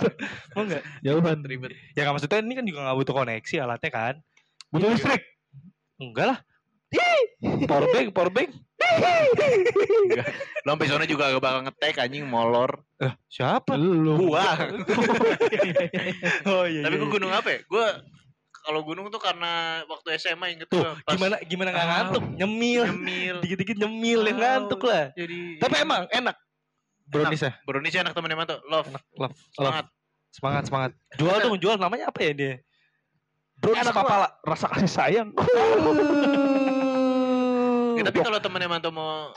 Mau 0.54 0.62
nggak? 0.62 0.82
Jauhan. 1.00 1.38
Ribet. 1.40 1.72
Ya 1.94 2.04
nggak 2.04 2.14
maksudnya 2.14 2.38
ini 2.38 2.54
kan 2.54 2.64
juga 2.64 2.78
nggak 2.84 2.96
butuh 2.98 3.14
koneksi 3.16 3.54
alatnya 3.58 3.90
kan? 3.90 4.14
Butuh 4.68 4.88
listrik. 4.92 5.22
Enggak 5.96 6.26
lah. 6.28 6.38
Power 7.64 7.88
bank, 7.88 8.12
power 8.12 8.28
bank. 8.28 8.52
Lo 10.62 10.72
sampai 10.72 10.86
sana 10.86 11.04
juga 11.04 11.26
gak 11.28 11.42
bakal 11.42 11.60
ngetek 11.66 11.98
anjing 11.98 12.22
molor. 12.22 12.70
Siapa? 13.26 13.74
Lu. 13.74 14.14
Gua. 14.30 14.46
Oh 16.46 16.62
iya. 16.70 16.86
Tapi 16.86 16.94
iya, 16.94 17.00
gua 17.02 17.08
iya. 17.08 17.14
gunung 17.18 17.32
apa 17.34 17.48
ya? 17.50 17.58
Gua 17.66 17.86
kalau 18.62 18.80
gunung 18.86 19.10
tuh 19.10 19.18
karena 19.18 19.82
waktu 19.90 20.14
SMA 20.16 20.54
inget 20.54 20.70
Tuh, 20.70 20.78
gua 20.78 20.94
pas 21.02 21.18
gimana 21.18 21.36
gimana 21.42 21.68
nggak 21.74 21.82
Ah, 21.82 21.90
ngantuk? 22.06 22.22
Nyemil. 22.38 22.82
nyemil. 22.86 23.36
Dikit-dikit 23.42 23.76
nyemil 23.76 24.20
yang 24.22 24.38
Tahu. 24.38 24.46
ngantuk 24.46 24.80
lah. 24.86 25.04
Jadi 25.18 25.38
Tapi 25.58 25.74
emang 25.82 26.02
enak. 26.08 26.36
Brownies 27.10 27.42
ya? 27.42 27.52
Brownies 27.66 27.94
enak 27.98 28.14
temennya 28.14 28.38
Manto. 28.38 28.56
Love. 28.70 28.86
Enak. 28.88 29.02
Love. 29.18 29.34
Semangat. 29.50 29.86
Semangat, 30.32 30.62
semangat. 30.64 30.90
Jual 31.18 31.36
dong, 31.42 31.58
jual 31.58 31.76
namanya 31.76 32.08
apa 32.08 32.22
ya 32.22 32.32
dia? 32.32 32.54
Brownies 33.58 33.82
Enak 33.82 33.92
papala. 33.92 34.28
Rasa 34.46 34.66
kasih 34.70 34.90
sayang. 34.90 35.28
Ya, 37.92 38.08
tapi 38.08 38.24
kalau 38.24 38.40
temennya 38.40 38.66
Manto 38.66 38.88
mau 38.90 39.30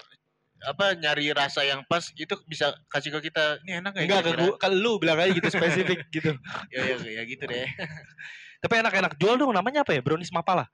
apa 0.66 0.98
nyari 0.98 1.30
rasa 1.32 1.62
yang 1.62 1.86
pas 1.86 2.10
itu 2.12 2.34
bisa 2.50 2.74
kasih 2.90 3.14
ke 3.18 3.30
kita 3.30 3.62
ini 3.64 3.80
enak 3.80 3.94
nggak 3.94 4.06
Enggak, 4.06 4.22
ke 4.26 4.32
gua, 4.36 4.54
ke 4.58 4.68
lu 4.74 4.98
bilang 4.98 5.18
aja 5.22 5.32
gitu 5.32 5.50
spesifik 5.50 6.06
gitu. 6.16 6.34
ya, 6.74 6.82
ya, 6.82 6.96
ya 7.02 7.24
gitu 7.24 7.44
deh 7.46 7.66
Tapi 8.66 8.82
enak-enak 8.82 9.14
jual 9.22 9.38
dong 9.38 9.54
namanya 9.54 9.86
apa 9.86 9.94
ya? 9.94 10.02
Brownies 10.02 10.34
mapala. 10.34 10.66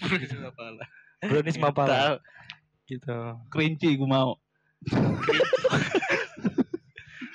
Itu 0.00 0.40
apalah. 0.40 0.88
Brownies 1.28 1.60
mapala. 1.60 2.16
Gitu. 2.88 3.12
Kerinci 3.52 3.92
gue 3.92 4.08
mau. 4.08 4.40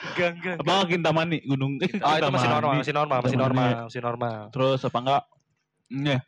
Enggak, 0.01 0.29
enggak. 0.41 0.55
Apa 0.57 0.89
Kintamani 0.89 1.45
gunung. 1.45 1.77
Eh, 1.77 2.01
Oh, 2.01 2.17
itu 2.17 2.33
masih 2.33 2.49
normal, 2.49 2.81
masih 2.81 2.93
normal, 2.97 3.17
masih 3.21 3.37
normal, 3.37 3.69
masih 3.85 4.01
normal. 4.01 4.39
Terus 4.49 4.81
apa 4.81 4.97
enggak? 5.05 5.23
Nih. 5.93 6.19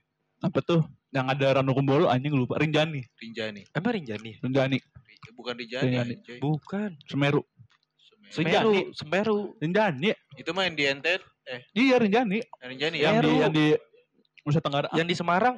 Apa 0.44 0.60
tuh? 0.62 0.86
yang 1.14 1.30
ada 1.30 1.62
Ranu 1.62 1.78
Kumbolo 1.78 2.10
anjing 2.10 2.34
lupa 2.34 2.58
Rinjani 2.58 3.06
Rinjani. 3.22 3.70
Emang 3.70 3.94
Rinjani? 3.94 4.34
Ri- 4.42 4.82
ya? 4.82 4.82
Bukan 5.32 5.54
Rinjani. 5.56 5.88
Rinjani. 5.88 6.14
anjay. 6.18 6.38
Bukan. 6.38 6.90
Semeru 7.04 7.42
Semeru. 8.28 8.34
Semeru, 8.34 8.74
Rinjani. 8.74 8.94
Semeru. 8.94 9.40
Rinjani 9.58 10.10
Itu 10.36 10.50
mah 10.52 10.64
yang 10.66 10.76
di 10.76 10.84
NTT. 10.86 11.22
Eh, 11.44 11.60
iya 11.74 11.96
Rinjani 11.96 12.40
Rinjani 12.60 12.98
yang 12.98 13.16
ya. 13.16 13.22
di 13.22 13.28
Semeru. 13.28 13.42
yang 13.42 13.54
di 13.54 13.66
Nusa 14.44 14.60
Tenggara 14.60 14.88
Yang 14.92 15.08
di 15.08 15.16
Semarang. 15.16 15.56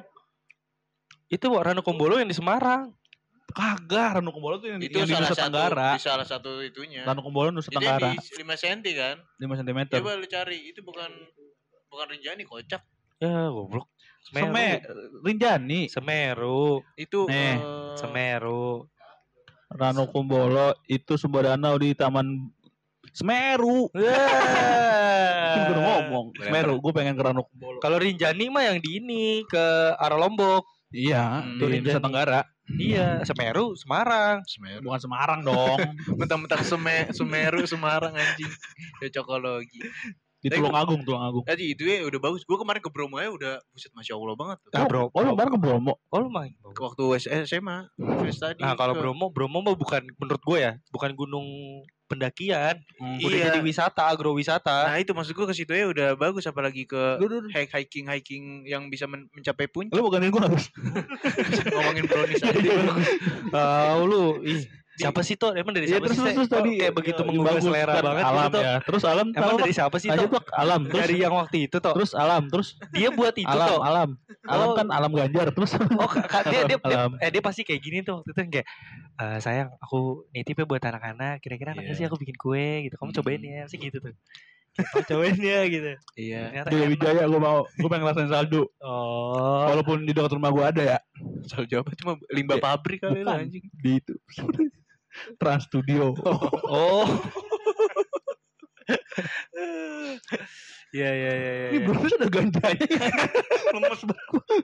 Itu 1.26 1.46
Ranu 1.52 1.82
Kumbolo 1.82 2.16
yang 2.16 2.28
di 2.28 2.36
Semarang. 2.36 2.94
kagak 3.48 4.20
Ranu 4.20 4.30
Kumbolo 4.30 4.60
tuh 4.60 4.68
yang, 4.68 4.78
di- 4.78 4.86
Itu 4.86 5.00
yang 5.00 5.08
di 5.08 5.14
Nusa 5.16 5.32
satu 5.32 5.42
Tenggara 5.48 5.88
di 5.92 6.00
salah 6.00 6.26
satu 6.26 6.60
itunya. 6.60 7.02
Ranu 7.02 7.22
Kumbolo 7.22 7.48
Nusa 7.50 7.70
Itu 7.70 7.78
yang 7.78 7.96
Tenggara 7.96 8.12
di 8.12 8.18
5 8.36 8.54
cm 8.54 8.78
kan? 8.92 9.16
5 9.40 9.58
cm 9.62 9.78
Coba 9.96 10.10
lu 10.14 10.26
cari, 10.28 10.58
itu 10.68 10.80
bukan 10.82 11.10
bukan 11.88 12.06
Rinjani 12.12 12.42
kocak. 12.44 12.82
Ya, 13.16 13.48
goblok. 13.48 13.88
Semeru. 14.28 14.44
Seme 14.52 14.68
Rinjani 15.24 15.80
Semeru. 15.88 16.84
Itu 16.94 17.24
Nih, 17.24 17.56
eh, 17.56 17.96
Semeru. 17.96 18.90
Ranu 19.66 20.06
Kumbolo 20.10 20.78
itu 20.86 21.18
sumber 21.18 21.50
danau 21.50 21.74
di 21.76 21.90
Taman 21.92 22.48
Semeru. 23.10 23.90
Kan 23.90 25.60
gue 25.68 25.76
ngomong 25.76 26.36
Semeru, 26.38 26.78
gue 26.78 26.92
pengen 26.94 27.18
ke 27.18 27.22
Ranu 27.24 27.42
Kumbolo. 27.50 27.78
Kalau 27.82 27.98
Rinjani 27.98 28.46
mah 28.46 28.62
yang 28.70 28.78
di 28.78 29.02
ini 29.02 29.42
ke 29.48 29.94
arah 29.98 30.18
Lombok. 30.20 30.62
Iya, 30.94 31.42
Hmm. 31.42 31.58
di 31.58 31.64
Rinjani. 31.66 31.98
Tenggara. 31.98 32.40
Iya, 32.66 33.22
Semeru, 33.22 33.74
Semarang. 33.78 34.42
Semeru. 34.46 34.86
Bukan 34.86 35.00
Semarang 35.02 35.40
dong. 35.42 35.78
Mentang-mentang 36.18 36.62
Seme, 36.62 37.10
Semeru, 37.14 37.62
Semarang 37.66 38.14
anjing. 38.14 38.50
Cocokologi. 39.02 39.82
Di 40.46 40.48
Tapi 40.48 40.62
Tulungagung, 40.62 41.00
Tulungagung. 41.02 41.42
Tadi 41.42 41.64
itu 41.68 41.82
ya 41.82 42.06
udah 42.06 42.20
bagus. 42.22 42.42
Gue 42.42 42.54
kemarin 42.54 42.78
ke 42.78 42.86
Bromo 42.86 43.18
ya 43.18 43.28
udah 43.28 43.58
buset 43.68 43.90
masya 43.90 44.14
Allah 44.14 44.36
banget. 44.36 44.58
Tuh. 44.62 44.70
Nah, 44.72 44.84
Bro- 44.86 45.10
Oh, 45.10 45.20
lu 45.20 45.34
kemarin 45.34 45.50
ke 45.50 45.60
Bromo. 45.60 45.92
Oh, 46.06 46.18
lu 46.18 46.28
main. 46.28 46.54
Waktu 46.62 47.02
SMA, 47.42 47.90
first 48.20 48.38
tadi. 48.38 48.62
Nah, 48.62 48.72
kalau 48.72 48.94
ke- 48.94 49.02
Bromo, 49.02 49.26
Bromo 49.28 49.58
mah 49.60 49.74
bukan 49.74 50.06
menurut 50.14 50.38
gue 50.40 50.58
ya, 50.60 50.72
bukan 50.88 51.10
gunung 51.12 51.46
pendakian. 52.06 52.78
Udah 53.18 53.34
Iya. 53.34 53.46
jadi 53.50 53.58
wisata, 53.60 54.06
agrowisata. 54.06 54.86
Nah 54.86 54.96
itu 54.96 55.10
maksud 55.10 55.34
gue 55.34 55.42
ke 55.44 55.56
situ 55.56 55.74
ya 55.74 55.86
udah 55.86 56.14
bagus 56.14 56.46
apalagi 56.46 56.86
ke 56.86 57.18
hike 57.50 57.66
hiking 57.68 58.06
hiking 58.06 58.44
yang 58.62 58.86
bisa 58.86 59.04
men- 59.04 59.26
mencapai 59.28 59.66
puncak 59.66 59.90
Lu 59.90 60.06
bukanin 60.06 60.30
gue 60.30 60.38
harus. 60.38 60.70
ngomongin 61.66 62.06
brownies 62.06 62.38
aja 62.40 62.70
Tahu 63.50 64.00
lu. 64.06 64.24
Siapa 64.96 65.20
sih 65.20 65.36
tuh? 65.36 65.52
Emang 65.52 65.76
dari 65.76 65.86
Iya, 65.86 66.00
siapa 66.00 66.06
terus, 66.08 66.16
sih? 66.18 66.32
terus, 66.32 66.48
tadi 66.48 66.70
kayak 66.74 66.94
begitu 66.94 67.20
ya, 67.20 67.26
menggugah 67.28 67.52
selera 67.60 67.92
kan 67.92 68.02
banget 68.02 68.24
alam 68.24 68.48
gitu, 68.48 68.58
ya. 68.58 68.74
Terus 68.80 69.02
alam 69.04 69.26
Emang 69.28 69.44
tahu 69.46 69.58
dari 69.60 69.72
siapa 69.72 69.96
sih 69.96 70.08
tuh? 70.08 70.28
alam. 70.54 70.80
Terus 70.86 71.00
Dari 71.04 71.16
yang 71.18 71.34
waktu 71.36 71.56
itu 71.68 71.76
tuh. 71.76 71.92
terus 71.92 72.10
alam 72.12 72.42
terus 72.48 72.68
Dia 72.90 73.08
buat 73.10 73.34
itu 73.34 73.44
alam 73.46 73.68
tuh. 73.68 73.80
alam. 73.80 74.08
Alam 74.46 74.68
kan 74.72 74.86
alam 74.88 75.10
ganjar 75.10 75.46
terus. 75.50 75.70
Oh, 75.76 76.10
dia, 76.48 76.60
dia, 76.64 76.78
dia, 76.78 76.98
eh, 77.18 77.30
dia 77.30 77.42
pasti 77.42 77.60
kayak 77.60 77.80
gini 77.80 77.98
tuh 78.00 78.20
waktu 78.20 78.30
itu 78.30 78.40
kayak 78.52 78.66
"Eh, 79.16 79.38
sayang 79.38 79.68
aku 79.78 80.24
nitipnya 80.30 80.64
buat 80.64 80.80
anak-anak. 80.80 81.40
Kira-kira 81.40 81.72
anaknya 81.72 81.92
Iya. 81.92 81.98
sih 81.98 82.04
aku 82.04 82.16
bikin 82.16 82.36
kue 82.36 82.84
gitu. 82.84 82.96
Kamu 82.96 83.12
cobain 83.12 83.38
Hmm. 83.38 83.52
ya. 83.52 83.62
Sih 83.66 83.76
gitu 83.76 83.98
tuh 83.98 84.12
cobain 85.08 85.32
ya 85.34 85.60
gitu. 85.66 85.88
Iya. 86.14 86.40
Enak. 86.52 86.68
Wijaya 86.70 87.24
gue 87.24 87.40
mau 87.40 87.64
gue 87.64 87.88
pengen 87.88 88.04
ngerasain 88.04 88.28
saldo. 88.28 88.68
Oh. 88.78 89.64
Walaupun 89.66 90.04
di 90.04 90.12
dekat 90.12 90.32
rumah 90.32 90.52
gue 90.52 90.64
ada 90.66 90.82
ya. 90.86 90.98
Soal 91.44 91.64
jawab 91.64 91.88
cuma 91.96 92.16
limbah 92.28 92.56
Iya. 92.56 92.64
pabrik 92.64 93.00
kali 93.00 93.20
lah 93.20 93.40
anjing. 93.40 93.64
Di 93.72 93.92
itu 93.96 94.12
Trans 95.40 95.64
Studio. 95.66 96.14
Oh. 96.66 97.06
Iya 100.94 101.10
iya 101.12 101.32
iya 101.34 101.50
iya. 101.52 101.66
ini 101.74 101.78
belum 101.82 101.98
ada 101.98 102.28
ganjanya 102.30 102.86
lemes 103.74 104.02
banget. 104.06 104.62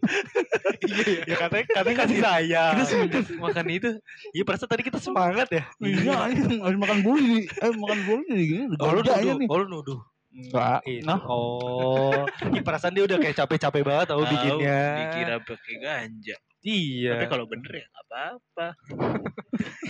Ya 1.27 1.37
katanya 1.37 1.65
katanya 1.67 1.97
kasih 2.07 2.19
sayang. 2.23 2.73
kita 2.79 2.87
semenjak 2.89 3.25
makan 3.43 3.67
itu. 3.69 3.91
Iya 4.33 4.43
perasaan 4.47 4.71
tadi 4.71 4.83
kita 4.87 4.99
semangat 5.03 5.49
ya. 5.51 5.67
iya 5.83 6.31
ini 6.31 6.63
habis 6.63 6.79
makan 6.79 6.99
bolu 7.03 7.21
di 7.21 7.39
eh 7.51 7.73
makan 7.75 7.99
bolu 8.07 8.23
di 8.31 8.45
gini. 8.49 8.65
Ada 8.71 8.81
Oh 8.81 8.91
lu 8.95 9.01
nuduh, 9.03 9.35
nih. 9.37 9.49
Oh 9.51 9.57
lu 9.61 9.67
nuduh. 9.69 10.01
enggak 10.33 10.81
nah. 11.05 11.21
Oh, 11.29 12.25
Ih, 12.57 12.65
perasaan 12.65 12.97
dia 12.97 13.05
udah 13.05 13.21
kayak 13.21 13.37
capek-capek 13.37 13.83
banget 13.85 14.07
tau 14.09 14.25
Tahu, 14.25 14.33
bikinnya. 14.33 14.81
dikira 14.97 15.37
pakai 15.45 15.75
ganja 15.77 16.37
Iya. 16.63 17.11
tapi 17.13 17.27
kalau 17.27 17.45
bener 17.45 17.73
ya 17.75 17.85
nggak 17.85 18.05
apa-apa 18.05 18.67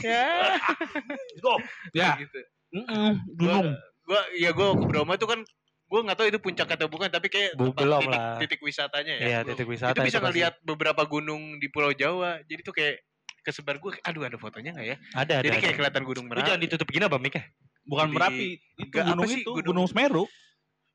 ya. 0.03 0.27
ya 1.93 2.09
gitu 2.19 2.39
mm-mm, 2.73 3.11
gunung 3.35 3.67
gua 4.03 4.21
ya 4.35 4.51
gua 4.51 4.75
ke 4.75 4.85
Bromo 4.85 5.13
itu 5.13 5.27
kan 5.27 5.41
gua 5.85 6.01
nggak 6.03 6.17
tahu 6.17 6.27
itu 6.27 6.39
puncak 6.39 6.65
atau 6.67 6.89
bukan 6.89 7.09
tapi 7.09 7.29
kayak 7.29 7.53
Bu- 7.53 7.71
tempat 7.71 7.83
belum 7.83 8.01
titik, 8.03 8.17
lah. 8.17 8.37
titik 8.39 8.61
wisatanya 8.63 9.15
ya 9.15 9.27
Iya, 9.27 9.39
titik 9.45 9.67
wisata 9.67 9.93
itu 9.93 10.01
bisa 10.03 10.17
pasti. 10.17 10.27
ngelihat 10.27 10.55
beberapa 10.63 11.03
gunung 11.05 11.57
di 11.57 11.69
Pulau 11.69 11.93
Jawa 11.93 12.41
jadi 12.43 12.61
tuh 12.63 12.73
kayak 12.73 13.05
kesebar 13.43 13.77
gue 13.77 13.99
aduh 14.01 14.23
ada 14.23 14.37
fotonya 14.37 14.73
nggak 14.73 14.87
ya 14.87 14.97
Ada 15.13 15.33
ada. 15.35 15.45
jadi 15.45 15.51
ada. 15.51 15.63
kayak 15.63 15.77
kelihatan 15.77 16.03
gunung 16.05 16.25
Lu 16.25 16.31
Merapi 16.31 16.47
jangan 16.47 16.61
ditutup 16.63 16.89
gini 16.89 17.05
apa 17.05 17.19
Mik 17.19 17.35
ya? 17.35 17.45
bukan 17.83 18.07
Di- 18.07 18.15
merapi 18.15 18.47
itu 18.79 18.95
apa 18.95 19.09
gunung 19.11 19.27
sih? 19.29 19.39
itu 19.39 19.51
Gunung- 19.53 19.67
gunung 19.69 19.87
Semeru 19.87 20.25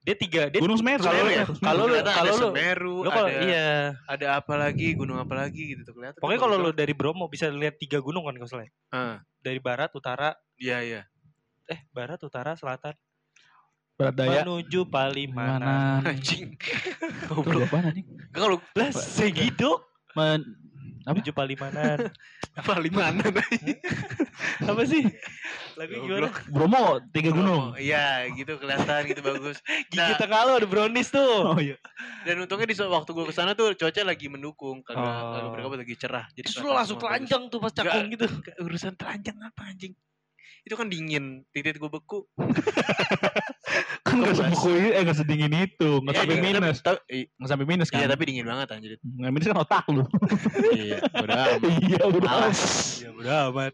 Dia 0.08 0.16
tiga, 0.16 0.48
dia 0.48 0.64
gunung 0.64 0.80
Semeru 0.80 1.04
kalau 1.04 1.20
lu- 1.20 1.28
Semeru. 1.28 1.54
kalau 1.60 1.84
lu- 1.84 2.00
kalau 2.00 2.16
ada 2.16 2.32
lu- 2.32 2.40
Semeru 2.48 2.96
lu 3.04 3.10
kalau 3.12 3.28
ada 3.28 3.42
iya. 3.44 3.70
ada 4.08 4.28
apa 4.34 4.54
lagi 4.56 4.96
gunung 4.96 5.20
apa 5.20 5.36
lagi 5.36 5.76
gitu 5.76 5.84
tuh 5.84 5.94
kelihatan 5.94 6.16
Pokoknya 6.16 6.40
kalau 6.40 6.56
lu 6.58 6.72
dari 6.72 6.96
Bromo 6.96 7.28
bisa 7.28 7.52
lihat 7.52 7.76
tiga 7.76 8.00
gunung 8.00 8.24
kan 8.24 8.32
kalau 8.34 8.48
salah. 8.48 8.64
ya? 8.64 8.72
ah 8.90 9.16
Dari 9.38 9.60
barat, 9.60 9.92
utara, 9.92 10.32
iya 10.56 10.80
iya 10.80 11.02
eh 11.66 11.84
barat, 11.92 12.16
utara, 12.18 12.56
selatan 12.56 12.96
barat 13.94 14.16
daya 14.16 14.42
menuju 14.42 14.88
Palimanan. 14.88 16.00
mana 16.00 16.08
anjing 16.08 16.56
Goblok 17.28 17.68
apa 17.68 17.92
nih 17.92 18.08
Nggak, 18.32 18.40
kalau 18.40 18.58
Lah, 18.74 18.90
segitu 18.96 19.76
Men, 20.16 20.40
apa 21.04 21.20
menuju 21.20 21.32
Palimanan. 21.32 21.98
Palimanan 22.64 23.28
apa 24.64 24.82
sih? 24.88 25.04
Lagu 25.78 25.94
gimana? 25.96 26.34
Bromo 26.48 26.84
tiga 27.08 27.30
gunung 27.30 27.78
iya 27.78 28.26
gitu 28.30 28.58
kelihatan 28.58 29.06
gitu 29.06 29.22
bagus 29.22 29.62
Gigi 29.88 29.94
Nah. 29.96 30.18
tengah 30.18 30.40
lu 30.44 30.54
ada 30.56 30.66
brownies 30.66 31.08
tuh. 31.08 31.46
oh 31.48 31.58
iya 31.58 31.78
dan 32.24 32.38
untungnya 32.40 32.66
di 32.66 32.74
saat 32.74 32.90
waktu 32.90 33.08
gue 33.08 33.24
ke 33.24 33.32
sana 33.32 33.54
tuh 33.54 33.72
cuaca 33.74 34.02
lagi 34.04 34.26
mendukung 34.26 34.82
kagak 34.82 35.00
Oh. 35.00 35.32
kagak 35.32 35.52
berkabar 35.54 35.78
lagi 35.80 35.96
cerah 35.96 36.26
jadi 36.32 36.46
Terus 36.46 36.66
langsung 36.66 36.98
bagus. 36.98 37.06
telanjang 37.08 37.44
tuh 37.48 37.60
pas 37.60 37.72
cakung 37.72 38.06
gitu. 38.10 38.26
Nggak, 38.28 38.56
urusan 38.60 38.94
telanjang 38.96 39.38
apa 39.40 39.62
anjing 39.66 39.94
itu 40.60 40.76
kan 40.76 40.86
dingin 40.86 41.26
titik 41.50 41.78
gue 41.78 41.88
beku 41.88 42.28
kan 44.04 44.16
Kebas. 44.18 44.36
sebuku 44.38 44.68
ini 44.74 44.90
eh 44.90 45.02
nggak 45.02 45.18
sedingin 45.18 45.54
itu 45.56 45.90
nggak 45.98 46.12
Iya, 46.12 46.20
sampai 46.20 46.36
iya, 46.36 46.44
minus 46.44 46.78
tapi, 46.82 47.00
nggak 47.30 47.50
sampai 47.50 47.66
minus 47.66 47.88
kan 47.88 47.98
iya 47.98 48.08
tapi 48.10 48.24
dingin 48.26 48.44
banget 48.44 48.68
anjir 48.70 48.92
nggak 49.00 49.32
minus 49.32 49.48
kan 49.48 49.58
otak 49.58 49.84
lu 49.88 50.04
iya 50.74 51.00
udah 51.14 51.38
amat. 51.54 51.72
iya 51.82 52.02
udah 52.06 52.30
Alas. 52.30 52.60
Ya 52.98 53.10
udah 53.12 53.38
amat. 53.50 53.74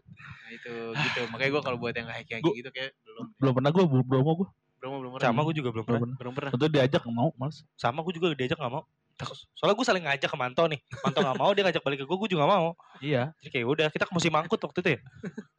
Itu 0.54 0.74
gitu 1.02 1.20
makanya 1.28 1.50
gue 1.54 1.62
kalau 1.62 1.76
buat 1.76 1.92
yang 1.92 2.08
hiking 2.08 2.40
Gua- 2.40 2.54
gitu 2.54 2.70
kayak 2.70 2.94
belum 3.02 3.24
belum 3.36 3.52
pernah 3.54 3.70
gue 3.70 3.84
Bromo 4.02 4.32
gue 4.36 4.48
belum 4.78 4.90
belum 5.00 5.10
pernah 5.16 5.24
Sama 5.26 5.40
gue 5.42 5.54
juga 5.56 5.68
belum 5.72 5.84
belum 5.84 5.96
pernah. 5.96 6.00
pernah 6.04 6.16
belum 6.20 6.32
pernah 6.36 6.50
Tentu 6.52 6.66
diajak 6.68 7.00
nggak 7.02 7.16
mau 7.16 7.30
males 7.34 7.58
Sama 7.74 7.98
gue 8.00 8.12
juga 8.12 8.26
diajak 8.32 8.58
gak 8.58 8.72
mau. 8.72 8.84
Soalnya 9.54 9.78
gue 9.78 9.86
saling 9.86 10.04
ngajak 10.04 10.26
ke 10.26 10.34
Manto 10.34 10.66
nih. 10.66 10.80
Manto 10.98 11.22
gak 11.22 11.38
mau, 11.38 11.54
dia 11.54 11.62
ngajak 11.62 11.80
balik 11.80 12.02
ke 12.02 12.04
gue, 12.04 12.16
gue 12.18 12.28
juga 12.34 12.44
gak 12.44 12.52
mau. 12.52 12.68
iya 12.98 13.30
Jadi 13.38 13.48
kayak 13.48 13.66
udah, 13.70 13.86
kita 13.88 14.04
ke 14.04 14.12
musim 14.12 14.34
mangkut 14.34 14.58
waktu 14.58 14.78
itu 14.82 14.90
ya. 14.90 15.00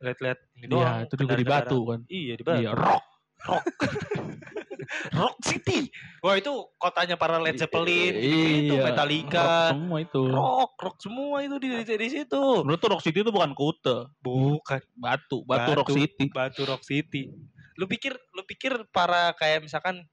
Lihat-lihat 0.03 0.38
ini 0.53 0.65
iya 0.67 0.67
doang. 0.67 1.08
itu 1.08 1.15
juga 1.15 1.34
di 1.34 1.45
Batu 1.47 1.79
kan 1.88 1.99
Iya 2.05 2.34
di 2.36 2.43
Batu. 2.43 2.60
iya 2.60 2.71
rock 2.75 3.03
Rock 5.17 5.37
City. 5.45 5.89
Wah 6.21 6.37
itu 6.37 6.51
kotanya 6.77 7.15
para 7.17 7.37
Led 7.41 7.57
Zeppelin, 7.57 8.13
itu 8.15 8.75
iya 8.75 8.81
Metallica. 8.85 9.41
rock 9.41 9.73
semua 9.73 9.97
itu 10.01 10.21
Rock, 10.29 10.71
rock 10.81 10.97
semua 11.01 11.37
itu 11.41 11.55
di, 11.61 11.67
di, 11.85 11.95
di 11.95 12.09
situ. 12.09 12.43
menurut 12.65 12.79
tuh 12.81 12.89
Rock 12.93 13.03
City 13.05 13.21
itu 13.21 13.31
bukan 13.33 13.53
Kute 13.53 14.09
Bukan 14.21 14.81
Batu 14.97 15.41
Batu, 15.45 15.71
Rock 15.73 15.89
Batu. 15.89 15.97
City 15.97 16.25
Batu 16.29 16.61
Rock 16.65 16.83
City. 16.85 17.29
Lu 17.75 17.85
pikir, 17.89 18.15
lu 18.33 18.41
pikir 18.47 18.87
para 18.89 19.35
kayak 19.35 19.65
misalkan 19.65 20.05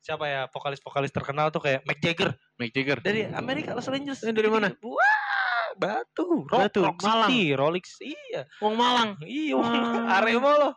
siapa 0.00 0.24
ya 0.26 0.40
vokalis-vokalis 0.48 1.12
terkenal 1.12 1.52
tuh 1.52 1.60
kayak 1.60 1.84
Mick 1.84 2.00
Jagger 2.00 2.32
Mick 2.56 2.72
Jagger 2.72 3.04
dari 3.04 3.28
Amerika 3.28 3.76
Los 3.76 3.86
Angeles. 3.86 4.24
Dari 4.24 4.48
mana? 4.48 4.72
Wah, 4.80 5.29
Batu, 5.72 6.24
Rock, 6.44 6.60
Batu, 6.66 6.80
Rock 6.82 6.98
Malang. 7.00 7.28
City, 7.28 7.42
Rolex. 7.52 7.86
Iya. 8.00 8.42
Wong 8.58 8.74
Malang 8.74 9.08
Iya, 9.20 9.54
Wah. 9.54 9.70
are 10.16 10.32
molo. 10.34 10.70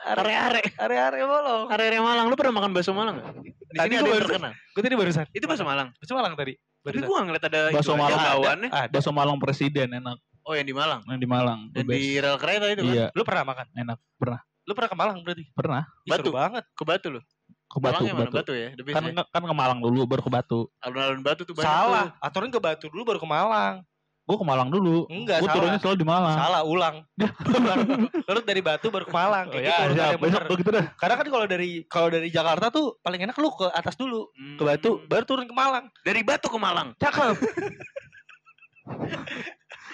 are 0.00 0.24
are 0.24 0.60
Are 0.78 0.94
are 0.94 1.20
molo. 1.22 1.56
are 1.66 1.82
are 1.82 1.98
Malang 1.98 2.26
lu 2.26 2.34
pernah 2.34 2.54
makan 2.56 2.70
bakso 2.70 2.90
Malang 2.90 3.16
nggak 3.16 3.34
di 3.36 3.50
Tadi 3.70 3.86
sini 3.86 3.94
ada 3.94 4.00
yang 4.00 4.06
baru- 4.10 4.26
terkenal 4.26 4.52
Gue 4.70 4.82
tadi 4.82 4.96
barusan. 4.96 5.26
itu 5.30 5.44
bakso 5.44 5.62
Malang 5.62 5.88
Baca 5.92 6.12
Malang 6.12 6.34
tadi. 6.34 6.54
tapi 6.54 6.96
Barusan. 6.96 7.06
gue 7.06 7.18
ngeliat 7.22 7.44
ada 7.44 7.60
Bakso 7.70 7.92
Malang 7.92 8.18
ada. 8.18 8.30
bawaannya. 8.34 8.68
Ada. 8.70 8.90
Bakso 8.90 9.10
Malang 9.10 9.36
Presiden 9.36 9.88
enak 9.92 10.16
oh 10.40 10.52
yang 10.52 10.64
di 10.64 10.72
Malang 10.72 11.00
yang 11.04 11.18
di 11.18 11.28
Malang 11.28 11.60
dan 11.70 11.84
di 11.84 12.16
rel 12.16 12.36
kereta 12.36 12.64
itu 12.66 12.80
kan 12.80 12.90
iya 12.90 13.06
Lu 13.12 13.22
pernah 13.22 13.44
makan? 13.44 13.66
enak 13.74 13.98
pernah 14.16 14.40
Lu 14.62 14.72
pernah 14.72 14.88
ke 14.88 14.96
Malang 14.96 15.16
berarti? 15.20 15.44
pernah 15.52 15.82
Batu. 16.02 16.30
banget. 16.30 16.64
ke 16.70 16.82
Batu 16.82 17.08
lu 17.10 17.20
ke 17.68 17.78
Batu 17.78 18.02
ke 18.02 18.10
Batu 18.10 18.34
Batu 18.34 18.52
ya 18.52 18.68
kan 18.90 19.02
ya 19.06 19.22
kan 19.28 19.42
ke 19.44 19.54
Malang 19.54 19.78
dulu 19.78 20.02
baru 20.04 20.22
ke 20.22 20.30
Batu 20.32 20.66
alun-alun 20.80 21.20
Batu 21.20 21.44
tuh 21.44 21.54
banyak 21.54 21.68
Salah. 21.68 22.06
tuh. 22.10 22.26
Aturan 22.26 22.48
ke 22.48 22.58
Batu 22.58 22.86
dulu 22.88 23.04
baru 23.04 23.18
ke 23.18 23.28
Malang. 23.28 23.84
Gue 24.20 24.36
ke 24.36 24.46
Malang 24.46 24.68
dulu 24.68 25.04
Enggak, 25.06 25.38
gue 25.38 25.48
turunnya 25.48 25.78
selalu 25.78 25.96
di 25.96 26.06
Malang 26.06 26.36
Salah, 26.36 26.62
ulang. 26.62 26.96
ulang. 27.58 27.78
Lalu 28.24 28.40
dari 28.42 28.60
Batu 28.60 28.86
baru 28.88 29.02
ke 29.02 29.12
Malang. 29.12 29.46
Oh, 29.46 29.52
Kayak 29.52 29.66
ya, 29.66 29.76
gitu, 29.82 29.98
besok 30.16 30.20
bener. 30.20 30.42
begitu 30.48 30.70
dah 30.70 30.86
Karena 30.94 31.14
kan 31.16 31.26
kalau 31.26 31.46
dari 31.46 31.70
kalau 31.84 32.08
dari 32.08 32.28
Jakarta 32.28 32.66
tuh 32.68 33.00
paling 33.00 33.20
enak 33.20 33.34
lu 33.34 33.50
ke 33.50 33.66
atas 33.68 33.94
dulu, 33.94 34.30
ke 34.30 34.62
Batu, 34.62 34.90
Hmm. 34.96 35.06
baru 35.06 35.24
turun 35.24 35.44
ke 35.44 35.52
Malang. 35.52 35.90
dari 36.00 36.20
Batu 36.22 36.46
ke 36.46 36.56
Malang 36.56 36.94
Cakep. 36.96 37.36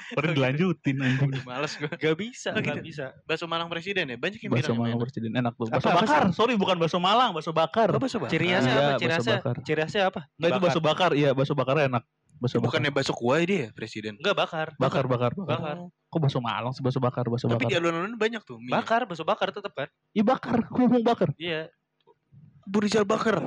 Baru 0.09 0.31
dilanjutin 0.31 0.97
anjing. 0.97 1.31
Males 1.49 1.75
gue. 1.75 1.91
Gak 1.91 2.15
bisa, 2.15 2.55
Oh, 2.55 2.63
gak 2.63 2.79
gitu. 2.79 2.87
bisa. 2.87 3.05
Bakso 3.27 3.45
Malang 3.45 3.67
presiden 3.67 4.07
ya? 4.07 4.15
Banyak 4.15 4.39
yang 4.39 4.53
Bakso 4.55 4.71
bilang 4.71 4.79
Malang 4.79 4.87
emang 4.87 4.95
enak. 4.95 5.03
presiden 5.05 5.31
enak 5.35 5.53
tuh. 5.53 5.67
Apa 5.67 5.89
bakar. 5.97 6.23
Sorry 6.31 6.55
bukan 6.55 6.77
bakso 6.79 6.99
Malang, 6.99 7.31
bakso 7.33 7.51
bakar. 7.51 7.89
Oh, 7.91 7.99
bakso 7.99 8.17
bakar. 8.17 8.31
Ciri 8.31 8.47
khasnya 8.49 8.71
Iya, 8.71 8.79
apa? 8.87 9.01
Ciri 9.61 9.81
khasnya, 9.83 10.03
apa? 10.07 10.21
Enggak 10.33 10.49
itu 10.49 10.61
bakso 10.63 10.81
bakar. 10.81 11.11
Iya, 11.11 11.31
bakso 11.35 11.53
bakar 11.53 11.77
enak. 11.83 12.07
Bakso 12.37 12.57
bakar. 12.57 12.65
Bukannya 12.69 12.91
bakso 12.91 13.13
kuah 13.13 13.41
dia 13.41 13.59
ya 13.59 13.69
presiden? 13.73 14.21
Enggak 14.21 14.37
bakar. 14.37 14.67
bakar 14.77 15.05
bakar 15.05 15.33
bakar. 15.33 15.57
Bakar. 15.57 15.77
Kok 16.07 16.19
bakso 16.21 16.39
Malang 16.39 16.73
sih 16.73 16.85
bakso 16.85 17.01
bakar, 17.01 17.25
bakso 17.27 17.47
Tapi 17.47 17.65
di 17.65 17.73
bakar. 17.73 17.81
alun-alun 17.81 18.15
banyak 18.15 18.43
tuh. 18.43 18.57
mie. 18.57 18.71
Bakar, 18.71 19.05
bakso 19.05 19.25
bakar 19.25 19.49
tetap 19.51 19.73
kan? 19.73 19.89
Iya 20.13 20.23
bakar, 20.23 20.57
gue 20.63 20.83
ngomong 20.85 21.01
bakar. 21.03 21.33
Iya. 21.37 21.73
Burijal 22.63 23.05
bakar. 23.05 23.41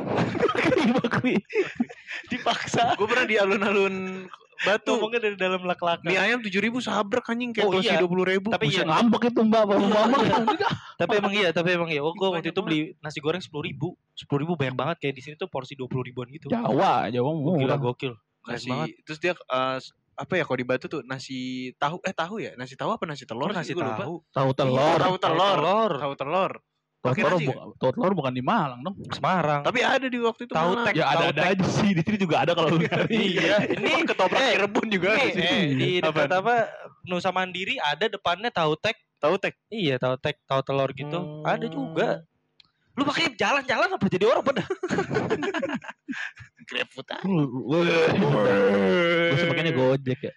Iya 0.69 0.93
bakar. 0.95 1.21
Dipaksa. 2.27 2.93
gue 2.95 3.05
pernah 3.05 3.25
di 3.25 3.35
alun-alun 3.35 4.25
Batu. 4.59 4.91
Ngomongnya 4.91 5.23
dari 5.23 5.35
dalam 5.39 5.63
lak-lakan. 5.63 6.03
Mie 6.03 6.19
ayam 6.19 6.43
tujuh 6.43 6.59
ribu 6.59 6.83
sabrek 6.83 7.23
anjing 7.23 7.55
kayak 7.55 7.63
Oh, 7.63 7.71
porsi 7.71 7.87
iya. 7.87 7.95
dua 7.95 8.11
puluh 8.11 8.27
ribu. 8.27 8.51
Tapi 8.51 8.67
Buset 8.67 8.83
iya. 8.83 8.91
ngambek 8.91 9.31
itu 9.31 9.39
mbak, 9.39 9.63
bapak 9.63 9.87
bapak. 9.87 10.21
tapi 10.99 11.13
emang 11.15 11.31
iya, 11.31 11.49
tapi 11.55 11.69
emang 11.79 11.87
iya. 11.87 12.03
Oh, 12.03 12.11
gue 12.11 12.27
waktu 12.27 12.51
itu 12.51 12.59
beli 12.59 12.79
nasi 12.99 13.23
goreng 13.23 13.39
sepuluh 13.39 13.63
ribu. 13.63 13.95
Sepuluh 14.11 14.43
ribu 14.43 14.59
banyak 14.59 14.75
banget. 14.75 14.95
Kayak 14.99 15.15
di 15.15 15.21
sini 15.23 15.35
tuh 15.39 15.47
porsi 15.47 15.79
dua 15.79 15.87
puluh 15.87 16.03
ribuan 16.03 16.27
gitu. 16.27 16.51
Jawa, 16.51 17.07
Jawa 17.07 17.29
Gila 17.31 17.55
murah. 17.55 17.79
gokil. 17.79 18.19
Nasi 18.51 18.67
banget. 18.67 18.87
terus 19.03 19.19
dia 19.19 19.33
eh, 19.33 19.77
apa 20.15 20.33
ya 20.33 20.43
kalau 20.43 20.57
di 20.57 20.67
Batu 20.67 20.85
tuh 20.85 21.01
nasi 21.01 21.39
tahu 21.75 22.03
eh 22.03 22.11
tahu 22.11 22.35
ya 22.37 22.51
nasi 22.53 22.73
tahu 22.73 22.91
apa 22.91 23.03
nasi 23.03 23.23
telur 23.23 23.47
Telur 23.47 23.55
nasi? 23.55 23.71
Gua 23.71 23.85
lupa. 23.85 24.03
tahu. 24.03 24.15
Tahu 24.29 24.49
telur. 24.53 24.97
tahu 24.97 25.15
telur 25.17 25.55
telur. 25.55 25.91
tahu 25.95 26.13
telur 26.15 26.53
Tahu 26.99 27.15
telur, 27.15 27.31
nasi 27.31 27.45
bu- 27.47 27.59
tahu 27.77 27.91
telur 27.95 28.11
bukan 28.11 28.33
di 28.33 28.43
Malang 28.43 28.83
dong. 28.83 28.99
Semarang. 29.09 29.63
tapi 29.63 29.79
ada 29.79 30.03
di 30.03 30.19
waktu 30.19 30.43
itu 30.43 30.51
Tahu 30.51 30.83
tek. 30.83 30.93
Ya 30.93 31.05
ada 31.07 31.31
ada 31.31 31.41
aja 31.47 31.63
sih 31.63 31.95
di 31.95 32.03
sini 32.03 32.17
juga 32.19 32.43
ada 32.43 32.51
kalau 32.51 32.67
lu 32.69 32.83
nyari. 32.83 33.39
Iya, 33.39 33.55
ini 33.79 34.03
ketoprak 34.03 34.35
eh, 34.37 34.51
Cirebon 34.53 34.87
juga 34.89 35.09
sih. 35.17 35.31
eh, 35.31 35.63
di 35.71 35.89
dekat 35.99 36.27
apa 36.27 36.67
Nusa 37.05 37.31
Mandiri 37.31 37.79
ada 37.79 38.05
depannya 38.05 38.51
tahu 38.51 38.75
tek. 38.75 38.99
tahu 39.15 39.35
tek 39.35 39.55
Iya, 39.67 39.95
tahu 39.95 40.15
tek, 40.17 40.43
tahu 40.43 40.59
telur 40.61 40.91
gitu. 40.91 41.15
Hmm. 41.15 41.43
Ada 41.45 41.67
juga. 41.67 42.27
Lu 42.99 43.07
pakai 43.07 43.31
jalan-jalan 43.39 43.95
apa 43.95 44.05
jadi 44.11 44.27
orang 44.27 44.43
pada? 44.43 44.63
GrabFood 46.67 47.07
ah. 47.15 47.21
Gue 47.23 47.79
sih 49.39 49.47
pakainya 49.47 49.71
Gojek 49.71 50.19
ya. 50.19 50.33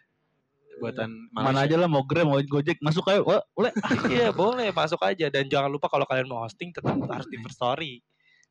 buatan 0.79 1.31
Mana 1.31 1.63
aja 1.63 1.79
lah 1.79 1.87
mau 1.87 2.03
Grab 2.07 2.27
mau 2.27 2.39
Gojek 2.39 2.79
masuk 2.79 3.03
aja. 3.11 3.19
Wah, 3.27 3.43
boleh. 3.51 3.75
iya, 4.15 4.31
boleh 4.31 4.71
masuk 4.71 5.03
aja 5.03 5.27
dan 5.27 5.51
jangan 5.51 5.71
lupa 5.75 5.91
kalau 5.91 6.07
kalian 6.07 6.31
mau 6.31 6.47
hosting 6.47 6.71
tetap 6.71 6.95
harus 6.95 7.27
di 7.27 7.39
First 7.43 7.59
Story. 7.59 7.99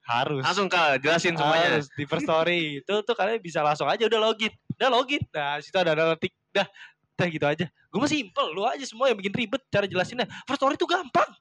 Harus. 0.02 0.42
langsung 0.42 0.66
kak 0.66 0.98
jelasin 0.98 1.38
semuanya 1.38 1.78
Harus 1.80 1.88
di 1.96 2.04
First 2.04 2.28
Story. 2.28 2.84
Itu 2.84 3.00
tuh 3.08 3.16
kalian 3.16 3.40
bisa 3.40 3.64
langsung 3.64 3.88
aja 3.88 4.04
udah 4.12 4.20
login. 4.20 4.52
Udah 4.76 4.90
login. 4.92 5.24
Nah, 5.32 5.64
situ 5.64 5.78
ada 5.80 5.96
analitik. 5.96 6.36
Dah, 6.52 6.68
dah 7.16 7.28
gitu 7.32 7.46
aja. 7.48 7.66
Gue 7.88 8.00
mah 8.00 8.12
simple, 8.12 8.50
lu 8.52 8.68
aja 8.68 8.84
semua 8.84 9.08
yang 9.08 9.18
bikin 9.20 9.32
ribet 9.32 9.62
cara 9.72 9.88
jelasinnya. 9.88 10.28
First 10.44 10.60
Story 10.60 10.76
tuh 10.76 10.90
gampang. 10.90 11.32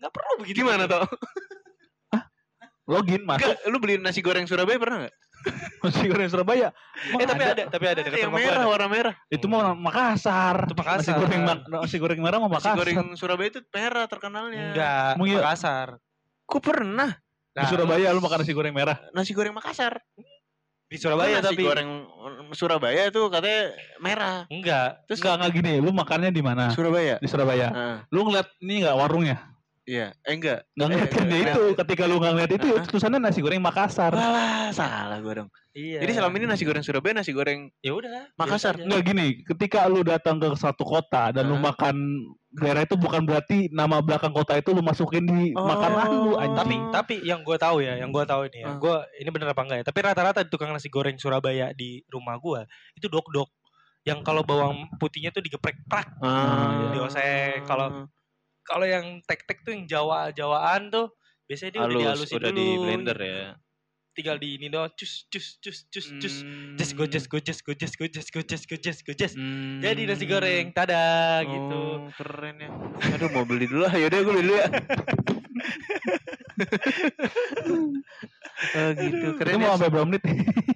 Gak 0.00 0.12
perlu 0.12 0.32
begitu. 0.44 0.64
gimana 0.64 0.88
toh 0.88 1.04
Login 2.90 3.22
masuk 3.22 3.46
Enggak, 3.46 3.56
lu 3.70 3.76
beli 3.78 3.94
nasi 3.96 4.18
goreng 4.18 4.44
Surabaya 4.44 4.76
pernah 4.76 4.98
nggak? 5.06 5.14
nasi 5.86 6.04
goreng 6.04 6.28
Surabaya. 6.28 6.68
Eh 7.14 7.24
tapi 7.24 7.42
ada, 7.46 7.62
tapi 7.70 7.84
ada 7.86 8.00
dekat 8.02 8.18
yang 8.20 8.34
merah, 8.34 8.60
ada. 8.60 8.68
warna 8.68 8.88
merah. 8.90 9.14
Itu 9.30 9.46
mau 9.46 9.62
Makassar. 9.72 10.66
Itu 10.66 10.74
Makassar. 10.74 10.98
Nasi 11.00 11.12
goreng 11.16 11.40
mak- 11.46 11.64
nasi 11.64 11.96
goreng 11.96 12.20
merah 12.20 12.36
mau 12.36 12.50
Nasi 12.50 12.66
Makassar. 12.66 12.76
goreng 12.76 12.98
Surabaya 13.14 13.48
itu 13.48 13.60
merah 13.70 14.04
terkenalnya. 14.04 14.74
Enggak? 14.74 15.12
Makassar. 15.16 15.88
Kok 16.44 16.60
pernah? 16.60 17.10
Di 17.50 17.66
Surabaya 17.66 18.10
lu 18.10 18.20
makan 18.20 18.42
nasi 18.42 18.52
goreng 18.52 18.74
merah. 18.74 18.98
Nasi 19.10 19.32
goreng 19.32 19.54
Makassar. 19.54 20.02
Di 20.90 20.98
Surabaya 20.98 21.38
nasi 21.38 21.54
tapi 21.54 21.62
goreng 21.62 21.90
Surabaya 22.50 23.06
itu 23.06 23.22
katanya 23.30 23.62
merah. 23.98 24.36
enggak. 24.50 25.06
Terus 25.06 25.22
Enggak 25.22 25.34
enggak 25.38 25.52
gini, 25.54 25.72
lu 25.78 25.90
makannya 25.90 26.30
di 26.30 26.42
mana? 26.42 26.74
Surabaya. 26.74 27.16
Di 27.16 27.28
Surabaya. 27.30 27.68
Heeh. 27.70 27.96
Lu 28.10 28.26
ngeliat 28.26 28.50
ini 28.58 28.82
enggak 28.82 28.98
warungnya? 28.98 29.38
Iya, 29.90 30.06
eh 30.22 30.32
enggak. 30.32 30.62
Enggak 30.70 30.86
Eh, 30.86 30.92
ngeliatin 30.92 31.18
dia 31.20 31.34
enggak. 31.34 31.50
itu. 31.50 31.64
Ketika 31.76 32.02
lu 32.06 32.14
enggak 32.16 32.32
ngeliat 32.32 32.52
itu, 32.54 32.68
Hah? 32.72 32.84
tulisannya 32.86 33.18
nasi 33.18 33.38
goreng 33.38 33.58
Makassar. 33.60 34.12
Walah, 34.12 34.70
salah 34.70 35.18
gua 35.18 35.34
dong. 35.36 35.50
Iya. 35.70 35.98
Jadi 35.98 36.12
selama 36.14 36.34
ini 36.34 36.46
nasi 36.46 36.62
goreng 36.62 36.80
Surabaya, 36.80 37.12
nasi 37.12 37.30
goreng 37.30 37.60
ya 37.78 37.92
udah. 37.92 38.30
Makassar. 38.34 38.78
Enggak 38.78 39.02
gini, 39.04 39.26
ketika 39.44 39.84
lu 39.84 40.00
datang 40.00 40.38
ke 40.38 40.46
satu 40.54 40.82
kota 40.82 41.30
dan 41.30 41.44
lu 41.44 41.56
Hah? 41.56 41.64
makan 41.68 41.96
daerah 42.52 42.82
itu 42.82 42.94
bukan 42.94 43.22
berarti 43.22 43.70
nama 43.70 43.98
belakang 43.98 44.30
kota 44.30 44.54
itu 44.54 44.70
lu 44.70 44.80
masukin 44.80 45.22
di 45.22 45.50
Oh. 45.52 45.62
makanan 45.64 46.06
lu 46.10 46.32
Tapi 46.34 46.42
anjing. 46.42 46.82
tapi 46.90 47.14
yang 47.22 47.40
gue 47.40 47.54
tahu 47.56 47.78
ya, 47.78 47.94
yang 47.94 48.10
gue 48.10 48.24
tahu 48.24 48.46
ini 48.46 48.58
ya, 48.60 48.68
Ah. 48.68 48.76
gue 48.76 48.94
ini 49.16 49.28
bener 49.28 49.48
apa 49.48 49.62
enggak 49.62 49.78
ya? 49.78 49.84
Tapi 49.86 49.98
rata-rata 50.00 50.40
di 50.42 50.48
tukang 50.48 50.68
nasi 50.68 50.86
goreng 50.86 51.14
Surabaya 51.14 51.70
di 51.70 52.02
rumah 52.06 52.34
gue 52.36 52.66
itu 52.92 53.06
dok 53.06 53.26
dok. 53.28 53.50
Yang 54.00 54.24
kalau 54.24 54.42
bawang 54.42 54.88
putihnya 54.96 55.28
tuh 55.28 55.38
digeprek 55.38 55.76
prak. 55.84 56.08
Ah, 56.18 56.88
Dioseng. 56.90 57.62
Kalau- 57.64 58.08
Kalau 58.70 58.86
yang 58.86 59.18
tek 59.26 59.42
tek 59.44 59.58
tuh 59.60 59.74
yang 59.74 59.84
Jawa 59.84 60.30
Jawaan 60.30 60.88
tuh 60.88 61.10
biasanya 61.44 61.70
dia 61.74 61.80
udah 61.82 61.96
dihalusin 62.14 62.38
dulu. 62.38 62.94
ya. 63.18 63.58
Tinggal 64.10 64.36
di 64.38 64.58
ini 64.58 64.66
doang, 64.66 64.90
cus 64.94 65.26
cus 65.26 65.58
cus 65.58 65.86
cus 65.86 66.06
cus. 66.16 66.34
Hmm. 66.42 66.74
Just 66.74 66.94
gojes 66.94 67.26
gojes 67.26 67.58
gojes 67.60 67.92
gojes 67.94 68.26
gojes 68.28 68.62
gojes 68.64 68.98
gojes. 69.02 69.32
Hmm. 69.34 69.78
Jadi 69.78 70.02
nasi 70.04 70.26
goreng, 70.26 70.70
tada 70.70 71.02
gitu. 71.42 71.82
Oh, 71.98 72.10
keren 72.14 72.58
ya. 72.58 72.70
Aduh 73.10 73.30
mau 73.30 73.42
beli 73.42 73.66
dulu 73.66 73.86
lah. 73.86 73.94
Yaudah 73.94 74.18
gue 74.20 74.30
beli 74.30 74.44
dulu 74.44 74.56
ya. 74.56 74.68
oh 77.70 78.88
gitu. 78.92 79.16
Itu 79.16 79.38
Keren 79.38 79.56
mau 79.56 79.66
ya. 79.66 79.74
sampai 79.78 79.90
berapa 79.90 80.06
menit? 80.06 80.22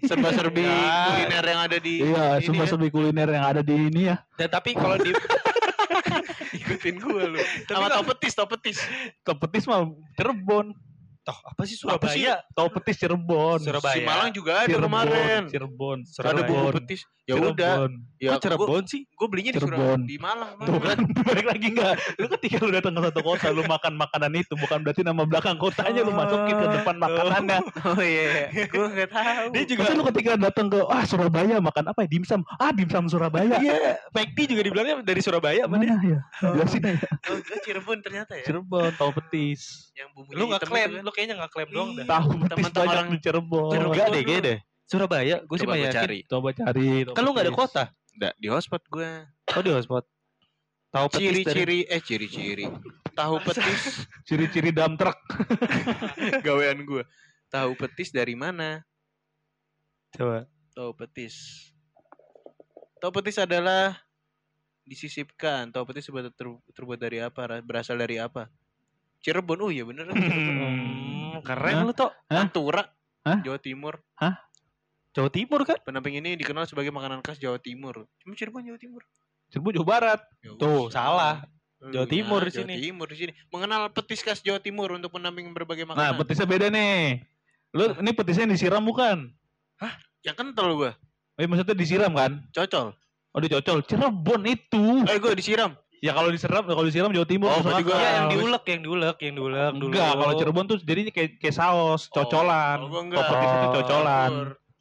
Serba-serbi 0.05 0.63
Ya. 0.67 0.81
kuliner 1.11 1.45
yang 1.45 1.61
ada 1.61 1.77
di 1.79 1.93
Iya, 2.01 2.25
ini 2.39 2.45
semua 2.47 2.65
ya. 2.65 2.71
serbi 2.71 2.89
kuliner 2.89 3.29
yang 3.29 3.45
ada 3.45 3.61
di 3.61 3.75
ini 3.75 4.03
ya. 4.09 4.17
Dan 4.37 4.49
tapi 4.49 4.71
kalau 4.73 4.97
di 4.97 5.11
Ikutin 6.61 6.97
gue 7.01 7.23
lu. 7.35 7.39
Sama 7.67 7.89
kalau- 7.89 7.97
tau 8.01 8.05
petis, 8.15 8.33
tau 8.35 8.49
petis. 8.49 8.79
Top 9.25 9.39
petis 9.41 9.65
mah 9.67 9.89
Cirebon. 10.17 10.75
Toh 11.25 11.39
apa 11.41 11.63
sih 11.65 11.77
Apa 11.83 12.07
sih? 12.13 12.21
Surabaya? 12.21 12.35
Top 12.53 12.71
petis 12.71 12.97
Cirebon. 12.97 13.59
Surabaya. 13.59 13.97
Si 13.97 14.01
Malang 14.03 14.31
juga 14.31 14.53
ada 14.61 14.69
Cirebon. 14.69 14.85
kemarin. 14.85 15.43
Cirebon. 15.49 15.99
Ada 15.99 16.13
Surabaya. 16.13 16.45
bumbu 16.45 16.69
petis. 16.77 17.01
Ya 17.25 17.35
udah. 17.35 17.49
Cirebon. 17.81 17.93
Ya 18.21 18.31
Kok 18.31 18.41
Cirebon 18.43 18.83
sih? 18.85 19.01
Gue 19.11 19.27
belinya 19.27 19.51
di 19.51 19.59
Cirebon. 19.59 19.81
Surabaya, 19.99 20.05
di 20.05 20.17
Malang. 20.19 20.53
Tuh 20.61 20.77
kan 20.79 20.99
balik 21.27 21.47
lagi 21.47 21.67
enggak 21.67 21.95
Lu 22.15 22.27
ketika 22.31 22.57
lu 22.59 22.71
datang 22.71 22.93
ke 22.93 23.01
satu 23.03 23.21
kota 23.21 23.47
Lu 23.49 23.63
makan 23.65 23.93
makanan 23.95 24.33
itu 24.35 24.53
Bukan 24.55 24.79
berarti 24.81 25.01
nama 25.01 25.23
belakang 25.25 25.57
kotanya 25.57 26.01
Lu 26.01 26.13
masukin 26.13 26.55
ke 26.55 26.67
depan 26.71 26.95
makanannya 26.97 27.59
Oh 27.83 27.99
iya, 27.99 28.53
gue 28.53 28.87
nggak 28.87 29.09
tahu. 29.09 29.47
Dia 29.51 29.65
juga 29.65 29.81
Masa 29.83 29.93
lu 29.95 30.05
ketika 30.13 30.31
datang 30.37 30.67
ke 30.69 30.81
Ah 30.85 31.05
Surabaya 31.05 31.57
makan 31.59 31.85
apa 31.87 32.05
ya 32.05 32.09
Dimsum 32.11 32.41
Ah 32.55 32.71
dimsum 32.71 33.09
Surabaya 33.09 33.57
Iya, 33.57 33.97
McD 34.11 34.39
juga 34.47 34.63
dibilangnya 34.63 34.95
dari 35.01 35.21
Surabaya 35.21 35.65
apa? 35.65 35.73
Mana 35.73 35.97
ya 35.97 36.21
Jelasin 36.39 36.85
aja 36.85 37.09
Oh, 37.25 37.41
oh, 37.41 37.59
Cirebon 37.63 37.99
ternyata 37.99 38.37
ya. 38.37 38.45
Cirebon 38.45 38.93
Tahu 38.95 39.11
petis 39.17 39.89
Yang 39.97 40.09
bumbunya 40.13 40.37
Lu 40.37 40.45
nggak 40.47 40.63
klaim, 40.67 40.91
kan. 40.91 41.03
lu 41.03 41.11
kayaknya 41.15 41.35
nggak 41.39 41.53
klaim 41.55 41.71
doang 41.71 41.91
dah. 41.95 42.07
Tahu 42.11 42.29
petis 42.43 42.51
Teman-teman 42.51 42.73
banyak 42.75 42.91
orang 42.91 43.07
di 43.09 43.19
Cirebon 43.23 43.71
Cirebon. 43.71 43.93
Enggak 43.95 44.07
deh, 44.11 44.23
kayaknya 44.23 44.43
deh. 44.43 44.59
Surabaya, 44.85 45.37
gue 45.41 45.57
sih 45.57 45.65
yakin. 45.89 45.97
cari. 45.97 46.19
Coba 46.29 46.49
cari 46.53 46.87
Kan 47.09 47.23
lu 47.25 47.31
nggak 47.33 47.47
ada 47.49 47.55
kota. 47.57 47.85
Nggak, 48.15 48.33
di 48.37 48.49
hotspot 48.53 48.83
gue. 48.91 49.11
Oh 49.55 49.63
di 49.65 49.71
hotspot. 49.73 50.05
Tahu 50.93 51.07
petis 51.11 51.23
Ciri-ciri, 51.43 51.79
eh 51.91 51.99
ciri-ciri. 51.99 52.67
Tahu 53.17 53.35
petis, 53.47 54.07
Ciri-ciri 54.23 54.71
dump 54.71 55.01
truck 55.01 55.19
gawean 56.47 56.85
gue. 56.85 57.03
Tahu 57.49 57.71
petis 57.75 58.11
dari 58.11 58.35
mana? 58.35 58.83
coba. 60.15 60.47
Tahu 60.75 60.91
petis. 60.95 61.35
Tahu 63.03 63.11
petis 63.11 63.43
adalah 63.43 63.99
disisipkan. 64.87 65.75
Tahu 65.75 65.91
petis 65.91 66.07
terbuat, 66.07 66.31
ter- 66.35 66.63
terbuat 66.71 66.99
dari 67.01 67.19
apa? 67.19 67.41
Ra- 67.51 67.65
Berasal 67.65 67.99
dari 67.99 68.23
apa? 68.23 68.47
Cirebon. 69.25 69.59
Oh 69.65 69.73
iya 69.73 69.89
bener. 69.89 70.05
Hmm, 70.13 71.41
keren 71.41 71.75
Hah? 71.81 71.85
lu. 71.89 71.93
Hah? 71.97 72.13
Pantura, 72.29 72.85
Hah? 73.25 73.41
Jawa 73.41 73.57
Timur. 73.57 74.05
Jawa 75.15 75.31
Timur 75.31 75.63
kan? 75.63 75.79
Pendamping 75.87 76.19
ini 76.19 76.35
dikenal 76.35 76.67
sebagai 76.67 76.91
makanan 76.91 77.23
khas 77.23 77.39
Jawa 77.39 77.63
Timur. 77.63 78.11
Cuma 78.19 78.35
Cirebon 78.35 78.67
Jawa 78.67 78.79
Timur. 78.83 79.03
Cirebon 79.55 79.73
Jawa 79.79 79.87
Barat 79.87 80.21
Tuh, 80.59 80.91
salah. 80.91 81.47
Lu 81.79 81.95
Jawa 81.95 82.07
Timur 82.11 82.41
nah, 82.43 82.47
di 82.51 82.53
sini. 82.53 82.75
Jawa 82.75 82.85
Timur 82.91 83.07
di 83.07 83.17
sini. 83.23 83.33
Mengenal 83.55 83.83
petis 83.95 84.21
khas 84.27 84.43
Jawa 84.43 84.59
Timur 84.59 84.91
untuk 84.91 85.15
pendamping 85.15 85.55
berbagai 85.55 85.87
Nah 85.87 85.95
makanan. 85.95 86.19
petisnya 86.19 86.47
beda 86.51 86.67
nih 86.67 87.23
Lu 87.75 87.95
ini 88.03 88.11
petisnya 88.11 88.51
disiram 88.51 88.83
bukan 88.83 89.31
Yang 90.25 90.37
kental 90.41 90.69
gua, 90.75 90.93
Eh 91.37 91.45
maksudnya 91.45 91.77
disiram 91.77 92.11
kan 92.17 92.43
cocol. 92.51 92.97
Oh 93.37 93.39
dicocol 93.39 93.87
Cirebon 93.87 94.43
itu 94.51 95.07
Eh 95.07 95.19
gua 95.23 95.37
disiram. 95.39 95.79
Ya 96.05 96.13
kalau 96.13 96.29
disiram 96.29 96.61
kalau 96.61 96.85
disiram 96.85 97.09
Jawa 97.09 97.25
Timur 97.25 97.49
Oh, 97.49 97.57
masuk 97.57 97.65
berarti 97.65 97.83
gua- 97.83 97.97
akal. 97.97 98.05
Iya, 98.05 98.13
yang 98.13 98.29
diulek, 98.29 98.65
yang 98.69 98.81
diulek, 98.85 99.17
yang 99.25 99.35
diulek 99.35 99.73
dulu. 99.73 99.89
Enggak, 99.89 100.11
kalau 100.13 100.33
Cirebon 100.37 100.65
tuh 100.69 100.77
jadinya 100.79 101.09
kayak 101.11 101.31
kayak 101.41 101.55
saus, 101.55 102.03
cocolan. 102.07 102.77
Oh, 102.77 102.89
gua 102.93 103.01
Kalau 103.09 103.09
enggak. 103.09 103.57
itu 103.57 103.69
cocolan. 103.73 104.31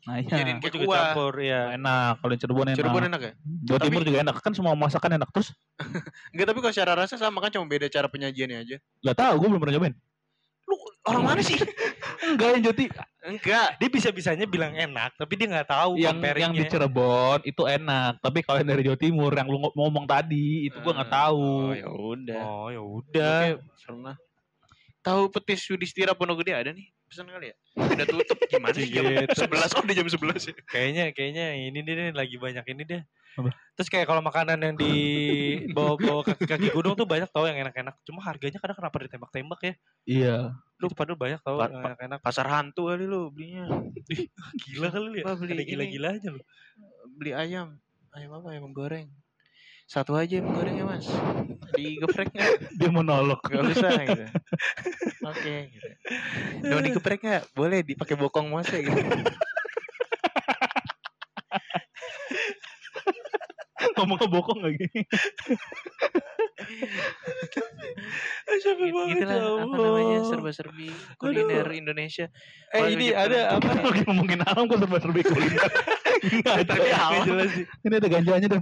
Nah, 0.03 0.15
iya. 0.19 0.35
Jadiin 0.35 0.57
kayak 0.59 0.73
juga 0.75 0.97
campur, 0.99 1.33
ya. 1.39 1.61
enak. 1.79 2.13
Kalau 2.19 2.31
yang 2.35 2.41
Cirebon 2.43 2.65
enak. 2.67 2.75
Cirebon 2.75 3.03
enak 3.07 3.21
ya? 3.23 3.31
Jawa 3.63 3.77
Tapi- 3.79 3.85
Timur 3.87 4.01
juga 4.03 4.17
enak. 4.19 4.35
Kan 4.37 4.51
semua 4.51 4.73
masakan 4.75 5.11
enak 5.15 5.29
terus. 5.31 5.47
Enggak, 6.35 6.45
tapi 6.45 6.59
kalau 6.59 6.73
secara 6.75 6.93
rasa 6.99 7.15
sama 7.15 7.39
kan 7.39 7.49
cuma 7.49 7.65
beda 7.65 7.87
cara 7.87 8.11
penyajiannya 8.11 8.57
aja. 8.59 8.75
Gak 8.99 9.15
tahu, 9.15 9.33
gue 9.39 9.47
belum 9.47 9.61
pernah 9.63 9.75
nyobain. 9.79 9.95
Orang 11.03 11.23
mana 11.27 11.41
sih? 11.43 11.59
Enggak 12.31 12.49
yang 12.55 12.61
Joti 12.63 12.85
Enggak. 13.23 13.75
Dia 13.79 13.89
bisa-bisanya 13.91 14.47
bilang 14.47 14.71
enak, 14.75 15.15
tapi 15.19 15.35
dia 15.35 15.47
nggak 15.51 15.67
tahu 15.67 15.99
yang 15.99 16.19
yang 16.19 16.55
di. 16.55 16.63
Cirebon 16.67 17.43
itu 17.43 17.63
enak, 17.67 18.19
tapi 18.23 18.39
kalau 18.43 18.63
yang 18.63 18.69
dari 18.71 18.83
Jawa 18.87 18.99
Timur 18.99 19.31
yang 19.31 19.47
lu 19.47 19.59
ngo- 19.59 19.75
ngomong 19.75 20.07
tadi 20.07 20.67
itu 20.67 20.75
gua 20.79 21.03
nggak 21.03 21.11
tahu. 21.11 21.43
Oh 21.43 21.75
ya 21.75 21.89
udah. 21.91 22.41
Oh 22.43 22.67
ya 22.71 22.81
udah. 22.83 23.39
Oke, 23.59 23.83
pernah. 23.83 24.15
Tahu 25.03 25.21
petis 25.35 25.67
Yudhistira 25.67 26.15
Pondok 26.15 26.43
Gede 26.43 26.51
ada 26.55 26.71
nih? 26.71 26.87
Pesan 27.13 27.29
kali 27.29 27.53
ya? 27.53 27.55
Udah 27.77 28.07
tutup 28.09 28.37
gimana 28.49 28.73
sih 28.73 28.89
jam 28.89 29.05
Gitu. 29.05 29.37
11 29.37 29.77
oh 29.77 29.81
udah 29.85 29.95
jam 29.95 30.07
11 30.09 30.49
ya. 30.49 30.53
Kayaknya 30.65 31.03
kayaknya 31.13 31.45
ini 31.61 31.79
deh 31.79 31.93
nih, 31.93 32.09
lagi 32.09 32.35
banyak 32.41 32.65
ini 32.67 32.83
deh. 32.83 33.01
Apa? 33.33 33.49
Terus 33.73 33.89
kayak 33.89 34.05
kalau 34.05 34.21
makanan 34.21 34.57
yang 34.57 34.73
di 34.73 34.89
bawa-bawa 35.77 36.25
kaki, 36.25 36.45
kaki 36.45 36.67
gunung 36.69 36.93
tuh 36.93 37.05
banyak 37.05 37.29
tau 37.29 37.45
yang 37.45 37.61
enak-enak. 37.61 37.93
Cuma 38.01 38.25
harganya 38.25 38.57
kadang 38.57 38.77
kenapa 38.77 38.97
ditembak-tembak 38.97 39.59
ya? 39.61 39.73
Iya. 40.09 40.35
Lu 40.81 40.89
padahal 40.89 41.17
banyak 41.17 41.39
tau 41.41 41.57
Pa- 41.57 41.69
yang 41.69 41.81
pa- 41.81 41.89
enak-enak. 41.93 42.19
Pasar 42.21 42.45
hantu 42.49 42.89
kali 42.89 43.05
lu 43.05 43.29
belinya. 43.29 43.69
Gila 44.65 44.89
kali 44.89 45.05
lu 45.05 45.15
ya. 45.21 45.25
Beli 45.37 45.63
gila-gilanya 45.69 46.29
lu. 46.33 46.41
Beli 47.13 47.31
ayam. 47.33 47.77
Ayam 48.09 48.41
apa? 48.41 48.47
Ayam 48.53 48.69
goreng. 48.69 49.05
Satu 49.93 50.17
aja 50.17 50.41
ayam 50.41 50.49
goreng 50.57 50.81
ya 50.81 50.89
mas. 50.89 51.05
Digeprek 51.77 52.33
nggak? 52.33 52.49
Dia 52.81 52.89
monolog. 52.89 53.37
Gak 53.45 53.61
usah 53.77 53.93
gitu. 54.01 54.25
Oke. 55.21 55.69
gitu. 55.69 55.87
Mau 56.65 56.81
digeprek 56.81 57.21
nggak? 57.21 57.43
Boleh 57.53 57.85
dipakai 57.85 58.17
bokong 58.17 58.49
mas 58.49 58.65
ya 58.73 58.81
gitu. 58.81 58.97
ngomong 63.93 64.17
ke 64.17 64.27
bokong 64.27 64.59
lagi. 64.65 64.87
Capek 68.63 68.79
Gitu, 68.83 68.95
banget 68.95 69.15
gitulah 69.21 69.37
ya 69.37 69.49
apa 69.63 69.75
namanya 69.77 70.19
serba-serbi 70.25 70.87
kuliner 71.19 71.67
Indonesia. 71.71 72.25
Eh 72.73 72.79
Kalau 72.79 72.89
ini 72.89 73.07
ada 73.13 73.59
apa? 73.59 73.69
Lagi 73.79 74.01
ngomongin 74.07 74.41
alam 74.41 74.65
kok 74.65 74.79
serba-serbi 74.81 75.21
kuliner. 75.21 75.69
Nggak. 76.41 76.55
Nggak 76.71 77.21
jelas 77.27 77.49
sih. 77.51 77.65
Ini 77.83 77.95
ada 77.99 78.07
ganjanya 78.07 78.47
dan 78.47 78.59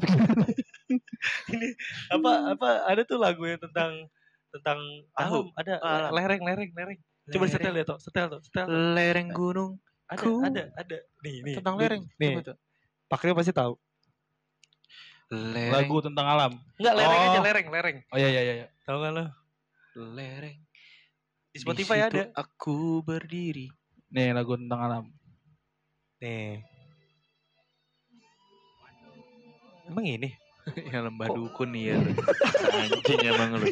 apa 2.15 2.31
apa 2.51 2.67
ada 2.85 3.01
tuh 3.03 3.17
lagu 3.17 3.43
yang 3.43 3.59
tentang 3.59 4.09
tentang 4.51 4.79
Tahu. 5.11 5.47
alam 5.47 5.47
ada 5.55 5.73
Alam. 5.79 6.09
lereng 6.13 6.41
lereng 6.41 6.71
lereng 6.71 6.99
coba 7.25 7.37
Lereng. 7.39 7.51
setel 7.51 7.73
ya 7.73 7.83
toh 7.85 7.97
setel 7.97 8.25
tuh 8.29 8.41
setel 8.41 8.65
Lereng 8.67 9.29
gunung 9.29 9.79
ada 10.05 10.27
ada 10.43 10.61
ada 10.75 10.97
nih 11.21 11.35
nih 11.41 11.55
tentang 11.55 11.75
Nih, 11.75 11.81
lereng. 11.81 12.03
nih 12.15 12.31
Coba 12.33 12.41
tuh. 12.43 12.57
Pak 13.07 13.21
Rio 13.21 13.33
pasti 13.33 13.51
tahu 13.51 13.73
Lereng. 15.31 15.71
lagu 15.71 15.97
tentang 16.01 16.27
alam. 16.27 16.51
enggak 16.75 16.93
lereng 16.93 17.15
Oh. 17.17 17.27
aja 17.29 17.39
lereng 17.41 17.67
lereng 17.69 17.97
Oh 18.07 18.17
iya 18.17 18.29
iya 18.29 18.41
iya. 18.43 18.67
tahu 18.83 18.99
kan 18.99 19.11
lo 19.13 19.25
lereng. 20.11 20.57
di 21.47 21.57
Spotify 21.57 21.97
situ 22.01 22.07
ada 22.11 22.23
Aku 22.37 22.75
berdiri. 23.01 23.67
Nih 24.09 24.31
lagu 24.31 24.55
tentang 24.55 24.79
alam. 24.81 25.05
nih 26.17 26.59
emang 29.85 30.05
ini 30.05 30.29
ya 30.91 30.99
lembah 31.01 31.27
dukun 31.29 31.69
nih 31.69 31.83
ya. 31.87 31.95
Anjing 32.71 33.19
emang 33.25 33.49
lu. 33.55 33.67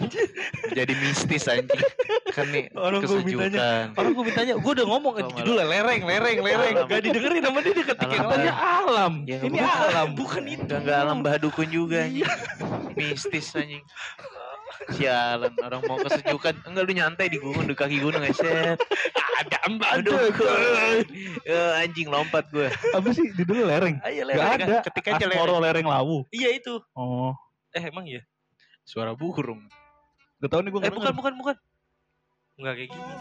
Jadi 0.72 0.94
mistis 0.96 1.46
anjing. 1.46 1.82
Kan 2.30 2.50
nih 2.50 2.70
Orang 2.72 3.02
gua 3.02 3.20
mintanya- 3.20 3.90
orang 3.92 4.12
gue 4.12 4.24
mintanya 4.24 4.54
gue 4.56 4.72
udah 4.72 4.86
ngomong 4.86 5.14
malah- 5.14 5.34
judulnya 5.34 5.66
lereng 5.66 6.02
lereng 6.04 6.38
lereng 6.40 6.76
Alam. 6.78 6.88
gak 6.88 7.02
didengerin 7.02 7.42
sama 7.42 7.60
dia 7.60 7.74
dia 7.74 7.86
ketik 7.86 8.08
yang 8.08 8.20
Alam. 8.20 8.30
lain 8.30 8.38
Katanya 8.40 8.54
alam. 8.56 9.14
Ya, 9.24 9.38
Ini 9.40 9.50
bukan. 9.52 9.80
alam. 9.84 10.08
bukan 10.14 10.44
itu 10.46 10.62
Enggak 10.62 10.80
enggak 10.80 11.02
lembah 11.06 11.36
dukun 11.40 11.68
juga 11.68 11.98
anjing. 12.02 12.30
Mistis 12.94 13.48
anjing. 13.54 13.84
Sialan 14.94 15.54
orang 15.60 15.82
mau 15.86 15.98
kesejukan 16.00 16.56
enggak 16.66 16.84
lu 16.86 16.94
nyantai 16.94 17.28
di 17.30 17.38
gunung 17.38 17.66
di 17.66 17.76
kaki 17.76 18.00
gunung 18.00 18.22
ya 18.22 18.34
set. 18.34 18.78
ada 19.40 19.58
Aduh. 19.98 20.30
Ya, 21.48 21.82
anjing 21.82 22.12
lompat 22.12 22.48
gue. 22.52 22.68
Apa 22.92 23.08
sih 23.12 23.32
judulnya 23.34 23.66
lereng? 23.66 23.96
ayo 24.04 24.24
Gak 24.24 24.36
lereng 24.36 24.60
ada. 24.68 24.78
ketik 24.84 25.06
aja 25.10 25.26
Asmoro 25.26 25.58
lereng 25.58 25.86
lereng 25.86 25.88
lawu. 25.88 26.18
iya 26.30 26.54
itu 26.54 26.78
Oh. 26.94 27.34
eh 27.72 27.84
emang 27.86 28.06
iya 28.06 28.22
Suara 28.84 29.14
burung. 29.14 29.66
Gak 30.42 30.50
tau 30.50 30.62
nih 30.66 30.72
gue 30.74 30.82
Eh 30.84 30.92
bukan 30.92 31.14
bukan 31.14 31.34
bukan. 31.38 31.56
Enggak 32.60 32.74
kayak 32.76 32.90
gini. 32.92 33.14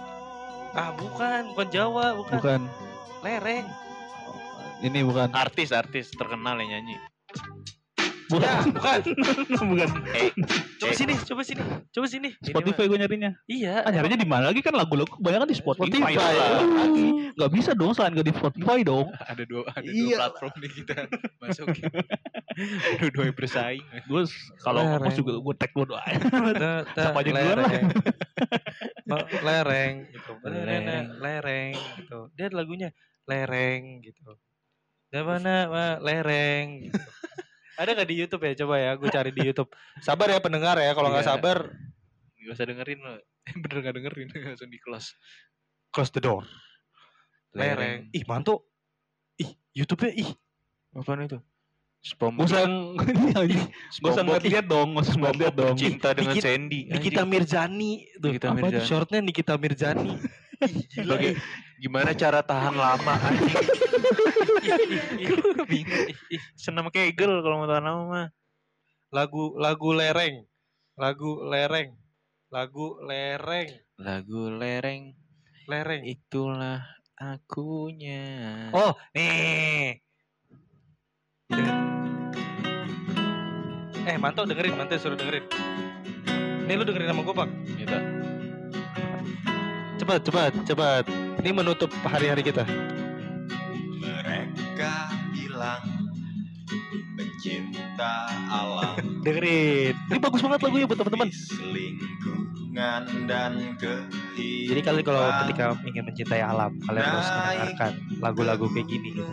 Ah 0.76 0.90
bukan, 0.96 1.42
bukan 1.56 1.68
Jawa, 1.72 2.06
bukan. 2.18 2.36
Bukan. 2.40 2.60
Lereng. 3.24 3.66
Ini 4.78 4.98
bukan. 5.02 5.28
Artis 5.34 5.74
artis 5.74 6.10
terkenal 6.12 6.58
yang 6.62 6.70
nyanyi. 6.78 6.96
Bukan. 8.28 8.44
Ya, 8.44 8.60
bukan. 8.68 9.00
bukan. 9.72 9.88
Eh, 10.12 10.30
Coba 10.78 10.92
Eh. 10.92 10.96
sini, 10.96 11.14
coba 11.18 11.42
sini. 11.42 11.62
Coba 11.88 12.06
sini. 12.06 12.28
Spotify 12.38 12.84
gue 12.84 12.98
nyarinya. 12.98 13.30
Iya. 13.44 13.82
Ah 13.82 13.90
nyarinya 13.90 14.14
di 14.14 14.28
mana 14.28 14.44
lagi 14.48 14.60
kan 14.60 14.72
lagu-lagu 14.72 15.08
kebanyakan 15.10 15.48
di 15.48 15.56
Spotify. 15.56 16.12
Spotify. 16.12 16.34
Lagi. 16.68 17.06
Gak 17.34 17.50
bisa 17.50 17.70
dong 17.72 17.92
selain 17.92 18.12
gak 18.12 18.24
di 18.24 18.34
Spotify 18.34 18.78
dong. 18.82 19.08
ada 19.32 19.42
dua 19.42 19.62
ada 19.66 19.82
Iya. 19.82 19.96
dua 19.96 20.18
platform 20.28 20.54
nih 20.60 20.70
kita 20.76 20.96
masukin. 21.38 21.84
Dua-dua 22.98 23.24
yang 23.24 23.36
bersaing. 23.38 23.84
Gue 24.04 24.22
kalau 24.58 24.82
ngomong 24.82 25.14
juga 25.14 25.32
gue 25.38 25.54
tag 25.54 25.70
gue 25.70 25.86
ta- 25.86 26.82
Sama 26.98 27.22
aja 27.22 27.30
duluan 27.30 27.38
lah. 27.38 27.70
lereng. 27.70 27.86
Oh, 29.08 29.24
lereng 29.40 29.94
gitu. 30.10 30.32
Lereng. 30.42 31.04
Lereng, 31.16 31.70
gitu. 31.96 32.18
Dia 32.34 32.50
ada 32.50 32.56
lagunya 32.58 32.88
lereng 33.24 34.02
gitu. 34.02 34.36
Di 35.08 35.22
mana 35.22 35.54
Ma? 35.70 35.86
lereng 35.98 36.66
gitu. 36.84 36.98
Ada 37.78 37.94
nggak 37.94 38.08
di 38.08 38.16
YouTube 38.18 38.42
ya? 38.42 38.52
Coba 38.58 38.74
ya, 38.76 38.90
gue 38.92 39.08
cari 39.08 39.30
di 39.30 39.42
YouTube. 39.44 39.70
Sabar 39.98 40.26
ya 40.26 40.38
pendengar 40.38 40.74
ya, 40.76 40.90
kalau 40.92 41.08
nggak 41.08 41.22
Iya. 41.22 41.32
sabar 41.32 41.58
Gak 42.38 42.54
usah 42.54 42.66
dengerin 42.66 42.98
lo. 42.98 43.12
Bener 43.62 43.78
gak 43.80 43.94
dengerin 43.94 44.28
langsung 44.42 44.66
di 44.66 44.78
close. 44.78 45.12
close 45.88 46.08
the 46.08 46.18
door. 46.18 46.42
Lereng. 47.50 48.08
Ih, 48.10 48.24
mantu. 48.24 48.60
Ih, 49.36 49.48
YouTube-nya 49.72 50.12
ih. 50.12 50.30
Apaan 50.92 51.24
itu? 51.24 51.38
Spom. 52.00 52.32
Gak 52.34 52.48
usah 52.48 52.62
Gak 53.94 54.06
usah 54.06 54.22
ngeliat-liat 54.22 54.64
dong 54.64 54.94
Gak 54.94 55.02
usah 55.02 55.16
ngeliat-liat 55.18 55.54
dong 55.54 55.74
Cinta 55.74 56.14
dengan 56.14 56.32
Nikita- 56.32 56.46
Sandy. 56.46 56.80
Nikita 56.88 57.22
Mirzani 57.22 57.92
tuh. 58.16 58.28
Nikita 58.30 58.46
Apa 58.46 58.54
tuh? 58.54 58.62
Mirzani. 58.64 58.86
Shortnya 58.86 59.20
Nikita 59.20 59.54
Mirzani. 59.54 60.12
Ih, 60.66 60.74
gila. 60.88 61.12
Bagi, 61.14 61.30
gimana 61.78 62.10
cara 62.12 62.42
tahan 62.42 62.74
lama 62.74 63.14
anjing? 63.14 63.54
Bingung. 65.70 66.06
Senam 66.54 66.90
kegel 66.90 67.40
kalau 67.40 67.62
mau 67.62 67.70
tahan 67.70 67.86
lama 67.86 68.04
mah. 68.06 68.26
lagu 69.08 69.56
lagu 69.56 69.90
lereng. 69.96 70.44
Lagu 70.98 71.46
lereng. 71.46 71.94
Lagu 72.50 72.98
lereng. 73.04 73.68
Lagu 73.98 74.42
lereng 74.52 75.14
Lereng. 75.68 76.02
itulah 76.08 76.80
akunya. 77.14 78.24
Oh, 78.72 78.96
nih. 79.12 80.00
Eh, 84.08 84.16
mantau 84.16 84.48
dengerin, 84.48 84.72
mantau 84.72 84.96
suruh 84.96 85.20
dengerin. 85.20 85.44
Nih 86.64 86.74
lu 86.80 86.88
dengerin 86.88 87.12
sama 87.12 87.20
gue, 87.20 87.36
Pak. 87.36 87.48
Gitu. 87.76 88.17
Cepat, 89.98 90.20
cepat, 90.22 90.52
cepat. 90.62 91.04
Ini 91.42 91.50
menutup 91.50 91.90
hari-hari 92.06 92.46
kita. 92.46 92.62
Mereka 93.98 94.94
bilang 95.34 95.82
pencinta 97.18 98.30
alam 98.46 98.94
Dengerin. 99.26 99.98
Ini 99.98 100.18
bagus 100.22 100.38
banget 100.38 100.60
lagunya 100.62 100.86
buat 100.86 100.98
teman-teman. 101.02 101.28
Lingkungan 102.78 103.26
dan 103.26 103.52
kehidupan 103.74 104.70
Jadi 104.70 104.80
kalian 104.86 105.02
kalau 105.02 105.22
ketika 105.42 105.64
ingin 105.82 106.02
mencintai 106.06 106.42
alam, 106.46 106.70
kalian 106.86 107.04
harus 107.10 107.26
mendengarkan 107.26 107.92
lagu-lagu 108.22 108.66
kayak 108.70 108.86
gini 108.86 109.08
gitu. 109.18 109.26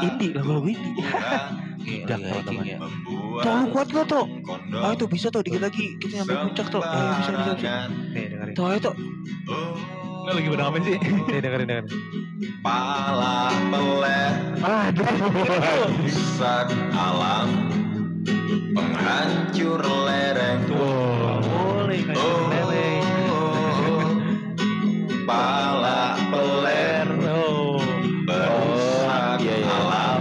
Indie, 0.00 0.32
lagu-lagu 0.32 0.68
indie. 0.72 0.96
Gila, 1.84 2.08
Dak, 2.08 2.18
hiking 2.24 2.44
teman-teman. 2.48 2.64
ya. 2.64 2.78
Tuh, 3.44 3.52
lu 3.52 3.66
kuat 3.68 3.88
gak, 3.92 4.04
kondom 4.08 4.80
Oh, 4.80 4.90
itu 4.96 5.04
bisa 5.12 5.28
tuh 5.28 5.44
dikit 5.44 5.60
lagi 5.60 5.92
kita 6.00 6.24
nyampe 6.24 6.32
puncak 6.48 6.66
tuh. 6.72 6.80
Eh, 6.80 7.12
bisa 7.20 7.30
bisa 7.36 7.52
bisa. 7.52 7.74
Nih 8.16 8.24
dengerin. 8.32 8.54
Tuh 8.56 8.66
itu. 8.72 8.90
Nggak 10.24 10.32
lagi 10.32 10.48
ngapain 10.48 10.82
sih? 10.88 10.96
Nih 11.28 11.40
dengerin 11.44 11.66
dengerin. 11.68 11.88
pala 12.64 13.52
pelet 13.68 14.34
Aduh. 14.64 15.04
rusak 16.00 16.68
alam 16.96 17.48
penghancur 18.72 19.80
lereng 19.84 20.60
Tuh. 20.64 21.77
Kan 21.88 21.96
lereng. 22.52 23.00
Oh, 23.00 24.04
pala 25.24 26.20
peler 26.28 27.08
Oh. 27.24 27.80
berusak 28.28 29.40
iya, 29.40 29.54
iya. 29.56 29.72
alam 29.72 30.20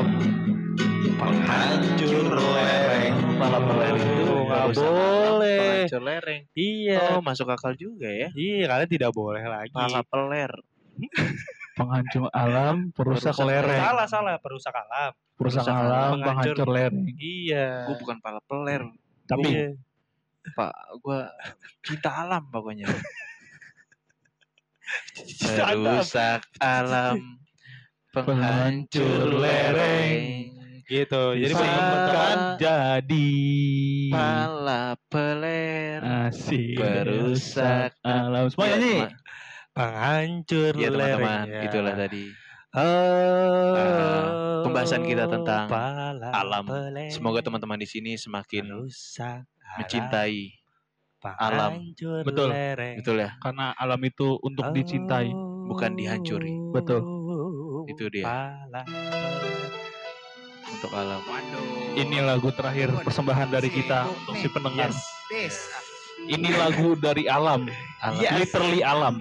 penghancur 1.11 2.23
lereng 2.31 3.15
Malam 3.35 3.61
peler 3.67 3.93
itu 3.99 4.33
nggak 4.47 4.65
boleh. 4.71 5.59
Penghancur 5.59 6.01
lereng. 6.03 6.41
Iya. 6.55 6.99
Oh, 7.13 7.21
masuk 7.21 7.51
akal 7.51 7.75
juga 7.75 8.07
ya. 8.07 8.31
Iya, 8.31 8.65
kalian 8.65 8.89
tidak 8.89 9.11
boleh 9.11 9.43
lagi. 9.43 9.75
Pala 9.75 10.01
peler. 10.01 10.51
Penghancur 11.75 12.31
alam, 12.33 12.89
perusak 12.95 13.35
Perusak 13.35 13.45
lereng. 13.45 13.81
Salah, 13.83 14.07
salah, 14.09 14.35
perusak 14.41 14.73
alam. 14.73 15.11
Perusak 15.37 15.61
Perusak 15.61 15.75
alam, 15.77 16.11
penghancur. 16.17 16.55
penghancur 16.55 16.67
lereng. 16.73 17.05
Iya. 17.13 17.91
Gue 17.91 17.95
bukan 17.99 18.17
pala 18.17 18.39
peler. 18.41 18.81
Tapi 19.27 19.49
Iya. 19.51 19.67
Pak, 20.55 20.73
gue 21.03 21.19
cinta 21.83 22.23
alam 22.23 22.43
pokoknya. 22.47 22.87
Perusak 25.43 26.47
alam 26.63 27.19
Penghancur 28.15 29.27
lereng 29.35 30.55
Gitu. 30.87 31.23
Jadi 31.35 31.51
teman-teman 31.51 32.37
jadi 32.55 33.31
Pala 34.07 34.95
peler 35.11 35.99
asik 35.99 36.79
Perusak 36.79 37.91
alam 38.07 38.47
semuanya 38.47 38.77
nih 38.79 39.01
penghancur 39.75 40.73
Ya 40.79 40.87
teman-teman 40.87 41.39
lereng, 41.43 41.51
ya. 41.51 41.61
Itulah 41.67 41.93
tadi 41.99 42.25
Oh, 42.77 43.73
Ah, 43.73 44.61
pembahasan 44.61 45.01
kita 45.07 45.25
tentang 45.25 45.65
alam. 46.29 46.63
peler, 46.67 47.09
Semoga 47.09 47.39
teman-teman 47.41 47.79
di 47.79 47.87
sini 47.89 48.13
semakin 48.19 48.69
rusak 48.69 49.47
mencintai 49.77 50.37
alam, 51.37 51.91
Betul. 52.23 52.49
lereng. 52.53 52.95
Betul 53.01 53.15
ya 53.19 53.29
karena 53.41 53.73
alam 53.75 53.99
itu 54.05 54.37
untuk 54.41 54.71
dicintai 54.71 55.29
bukan 55.67 55.91
dihancuri. 55.97 56.53
Betul. 56.71 57.01
Itu 57.89 58.05
dia. 58.11 58.25
Untuk 60.67 60.91
alam 60.93 61.23
ini 61.97 62.21
lagu 62.21 62.53
terakhir 62.53 62.93
persembahan 63.01 63.49
dari 63.49 63.69
kita 63.73 64.05
untuk 64.05 64.35
si 64.37 64.47
pendengar 64.53 64.93
Yes. 65.27 65.57
ini 66.29 66.49
lagu 66.55 66.95
dari 66.95 67.25
alam 67.25 67.67
Alam 67.99 68.21
Yes. 68.21 68.37
literally 68.45 68.85
alam 68.85 69.17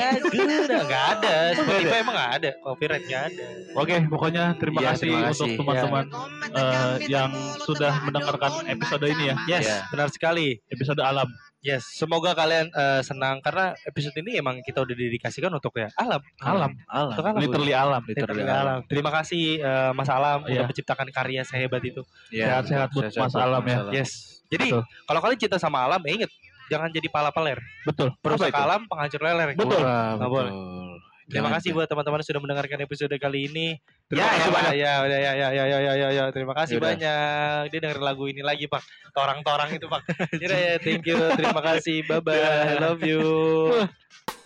nggak 0.80 1.04
ada. 1.12 1.34
Spotify 1.52 1.98
emang 2.00 2.16
enggak 2.16 2.32
ada. 2.40 2.50
Copyright 2.64 3.04
enggak 3.04 3.22
ada. 3.28 3.44
oke 3.76 3.96
pokoknya 4.08 4.44
terima 4.56 4.78
Iya, 4.80 4.88
kasih 4.88 5.04
terima 5.04 5.28
untuk 5.28 5.48
teman-teman 5.60 6.04
eh, 6.48 6.94
yang 7.04 7.30
sudah 7.60 7.92
mendengarkan 8.00 8.64
episode 8.64 9.04
ini 9.04 9.24
ya 9.28 9.36
Yes, 9.46 9.64
Ya. 9.68 9.78
benar 9.92 10.08
sekali. 10.08 10.56
episode 10.68 11.04
alam 11.04 11.28
Yes, 11.58 11.82
semoga 11.90 12.38
kalian 12.38 12.70
eh, 12.70 13.02
senang 13.02 13.42
karena 13.42 13.74
episode 13.82 14.14
ini 14.14 14.38
emang 14.38 14.62
kita 14.62 14.78
udah 14.78 14.94
dedikasikan 14.94 15.50
untuk 15.50 15.74
ya 15.74 15.90
alam. 15.98 16.22
alam 16.38 16.70
Alam 16.86 17.10
alam. 17.10 17.34
literally 17.34 17.74
alam 17.74 17.98
Literally 18.06 18.46
alam. 18.46 18.86
Terima 18.86 19.10
kasih 19.10 19.58
eh, 19.58 19.90
Mas 19.90 20.06
Alam 20.06 20.46
Iya. 20.46 20.62
udah 20.62 20.66
menciptakan 20.70 21.06
karya 21.10 21.42
sehebat 21.42 21.82
itu. 21.82 22.06
Ya, 22.30 22.62
Sehat-sehat 22.62 22.88
buat 22.94 23.10
sehat-sehat 23.10 23.26
Mas 23.26 23.34
Alam 23.34 23.62
ya. 23.66 23.78
Yes. 23.90 24.10
Jadi 24.48 24.70
kalau 25.04 25.20
kalian 25.20 25.38
cinta 25.38 25.58
sama 25.58 25.82
alam, 25.82 25.98
ya 26.00 26.12
inget 26.14 26.30
jangan 26.68 26.88
jadi 26.88 27.08
pala 27.10 27.34
peler. 27.34 27.58
betul 27.82 28.14
Perusak 28.22 28.54
alam, 28.54 28.86
penghancur 28.86 29.20
leler. 29.20 29.48
Betul. 29.58 29.82
Wah, 29.82 30.14
boleh. 30.20 30.52
Terima 31.28 31.52
kasih 31.52 31.76
buat 31.76 31.84
teman-teman 31.84 32.24
sudah 32.24 32.40
mendengarkan 32.40 32.80
episode 32.80 33.12
kali 33.20 33.52
ini. 33.52 33.76
Terima 34.08 34.24
ya, 34.24 34.28
kasih 34.32 34.40
ya, 34.40 34.52
banyak. 34.56 34.72
Ya, 34.72 34.76
ya, 34.80 34.96
ya, 35.04 35.28
ya, 35.28 35.44
ya, 35.52 35.66
ya, 35.68 35.92
ya, 35.92 36.08
ya. 36.08 36.24
Terima 36.32 36.54
kasih 36.56 36.80
Yaudah. 36.80 36.88
banyak. 36.88 37.60
Dia 37.68 37.78
dengerin 37.84 38.04
lagu 38.04 38.24
ini 38.32 38.40
lagi, 38.40 38.64
Pak. 38.64 38.82
Torang-torang 39.12 39.68
itu, 39.76 39.86
Pak. 39.92 40.02
Yaudah 40.40 40.58
ya, 40.58 40.74
thank 40.80 41.04
you. 41.04 41.20
Terima 41.36 41.60
kasih. 41.60 42.00
Bye 42.08 42.24
bye. 42.24 42.40
I 42.40 42.80
love 42.80 43.04
you. 43.04 43.20